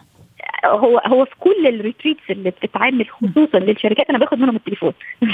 هو 0.65 1.01
هو 1.05 1.25
في 1.25 1.35
كل 1.39 1.67
ال 1.67 1.73
retreats 1.73 2.21
اللي 2.29 2.49
بتتعمل 2.49 3.05
خصوصا 3.09 3.59
للشركات 3.59 4.09
أنا 4.09 4.17
باخد 4.17 4.39
منهم 4.39 4.55
التليفون. 4.55 4.93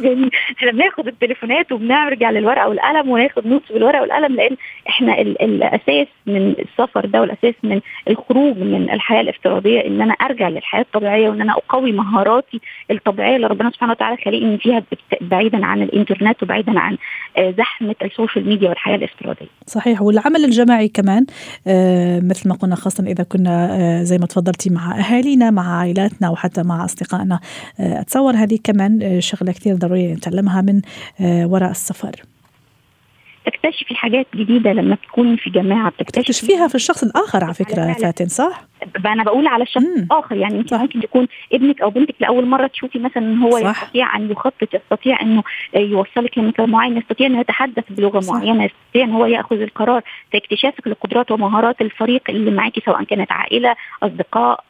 يعني 0.00 0.30
إحنا 0.58 0.72
بناخد 0.72 1.06
التليفونات 1.06 1.72
وبنرجع 1.72 2.30
للورقة 2.30 2.68
والقلم 2.68 3.08
وناخد 3.10 3.46
notes 3.46 3.72
بالورقة 3.72 4.00
والقلم 4.00 4.36
لأن 4.36 4.56
إحنا 4.88 5.20
ال 5.20 5.42
الأساس 5.42 6.06
من 6.26 6.54
السفر 6.58 7.06
ده 7.06 7.20
والأساس 7.20 7.54
من 7.62 7.80
الخروج 8.08 8.56
من 8.58 8.90
الحياة 8.90 9.20
الافتراضية 9.20 9.86
إن 9.86 10.02
أنا 10.02 10.12
أرجع 10.12 10.48
للحياة 10.48 10.80
الطبيعية 10.80 11.28
وإن 11.28 11.40
أنا 11.40 11.52
أقوي 11.52 11.92
مهاراتي 11.92 12.60
الطبيعية 12.90 13.36
اللي 13.36 13.46
ربنا 13.46 13.70
سبحانه 13.70 13.92
وتعالى 13.92 14.16
خلقني 14.24 14.58
فيها 14.58 14.82
بعيدا 15.20 15.66
عن 15.66 15.82
الإنترنت 15.82 16.42
وبعيدا 16.42 16.80
عن 16.80 16.96
زحمة 17.38 17.94
السوشيال 18.02 18.48
ميديا 18.48 18.68
والحياة 18.68 18.96
الافتراضية. 18.96 19.46
صحيح. 19.66 20.02
والعمل 20.02 20.44
الجماعي 20.44 20.88
كمان 20.88 21.26
مثل 22.28 22.48
ما 22.48 22.54
قلنا 22.54 22.74
خاصه 22.74 23.04
إذا 23.06 23.24
كنا 23.24 24.00
زي 24.02 24.18
ما 24.18 24.26
تفضلتي 24.50 24.70
مع 24.70 24.98
أهالينا 24.98 25.50
مع 25.50 25.78
عائلاتنا 25.78 26.30
وحتى 26.30 26.62
مع 26.62 26.84
أصدقائنا. 26.84 27.40
أتصور 27.80 28.36
هذه 28.36 28.58
كمان 28.64 29.20
شغلة 29.20 29.52
كثير 29.52 29.76
ضرورية 29.76 30.14
نتعلمها 30.14 30.60
من 30.60 30.80
وراء 31.20 31.70
السفر. 31.70 32.22
تكتشفي 33.46 33.94
حاجات 33.94 34.26
جديدة 34.34 34.72
لما 34.72 34.94
تكوني 34.94 35.36
في 35.36 35.50
جماعة 35.50 35.90
بتكتشفي 35.90 36.46
فيها 36.46 36.68
في 36.68 36.74
الشخص 36.74 37.02
الآخر 37.02 37.44
على 37.44 37.54
فكرة 37.54 37.92
فاتن 37.92 38.28
صح؟ 38.28 38.62
أنا 39.06 39.24
بقول 39.24 39.46
على 39.46 39.62
الشخص 39.62 39.84
الآخر 39.84 40.36
يعني 40.36 40.58
أنت 40.58 40.74
ممكن 40.74 41.00
تكون 41.00 41.26
ابنك 41.52 41.82
أو 41.82 41.90
بنتك 41.90 42.14
لأول 42.20 42.46
مرة 42.46 42.66
تشوفي 42.66 42.98
مثلا 42.98 43.22
إن 43.22 43.38
هو 43.38 43.50
صح. 43.50 43.82
يستطيع 43.82 44.16
أن 44.16 44.30
يخطط 44.30 44.74
يستطيع 44.74 45.20
إنه 45.22 45.42
يوصلك 45.74 46.38
لمكان 46.38 46.70
معين 46.70 46.96
يستطيع 46.96 47.26
إنه 47.26 47.40
يتحدث 47.40 47.84
بلغة 47.90 48.20
صح. 48.20 48.34
معينة 48.34 48.64
يستطيع 48.64 49.04
إن 49.04 49.10
هو 49.12 49.26
يأخذ 49.26 49.60
القرار 49.60 50.02
في 50.30 50.36
اكتشافك 50.38 50.86
لقدرات 50.88 51.30
ومهارات 51.30 51.80
الفريق 51.80 52.22
اللي 52.28 52.50
معاكي 52.50 52.82
سواء 52.86 53.04
كانت 53.04 53.32
عائلة 53.32 53.76
أصدقاء 54.02 54.64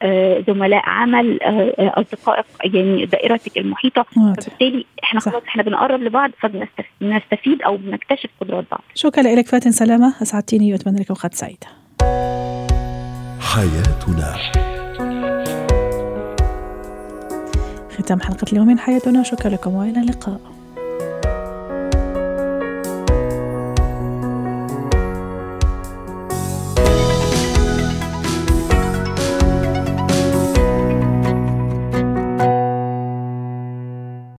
زملاء 0.46 0.82
عمل 0.88 1.38
اصدقاء 1.78 2.46
يعني 2.64 3.06
دائرتك 3.06 3.58
المحيطة. 3.58 4.02
فبالتالي 4.12 4.84
إحنا 5.04 5.20
خلاص 5.20 5.42
إحنا 5.48 5.62
بنقرب 5.62 6.02
لبعض 6.02 6.30
فبنستفيد 6.40 7.62
أو 7.62 7.76
بنكتشف 7.76 8.30
قدرات 8.40 8.59
بعض 8.70 8.80
شكرا 8.94 9.22
لك 9.22 9.46
فاتن 9.48 9.72
سلامة 9.72 10.14
أسعدتيني 10.22 10.72
وأتمنى 10.72 11.00
لك 11.00 11.10
أوقات 11.10 11.34
سعيدة. 11.34 11.66
حياتنا. 13.40 14.36
ختام 17.98 18.20
حلقة 18.20 18.46
اليوم 18.52 18.66
من 18.66 18.78
حياتنا 18.78 19.22
شكرا 19.22 19.50
لكم 19.50 19.74
وإلى 19.74 20.00
اللقاء. 20.00 20.40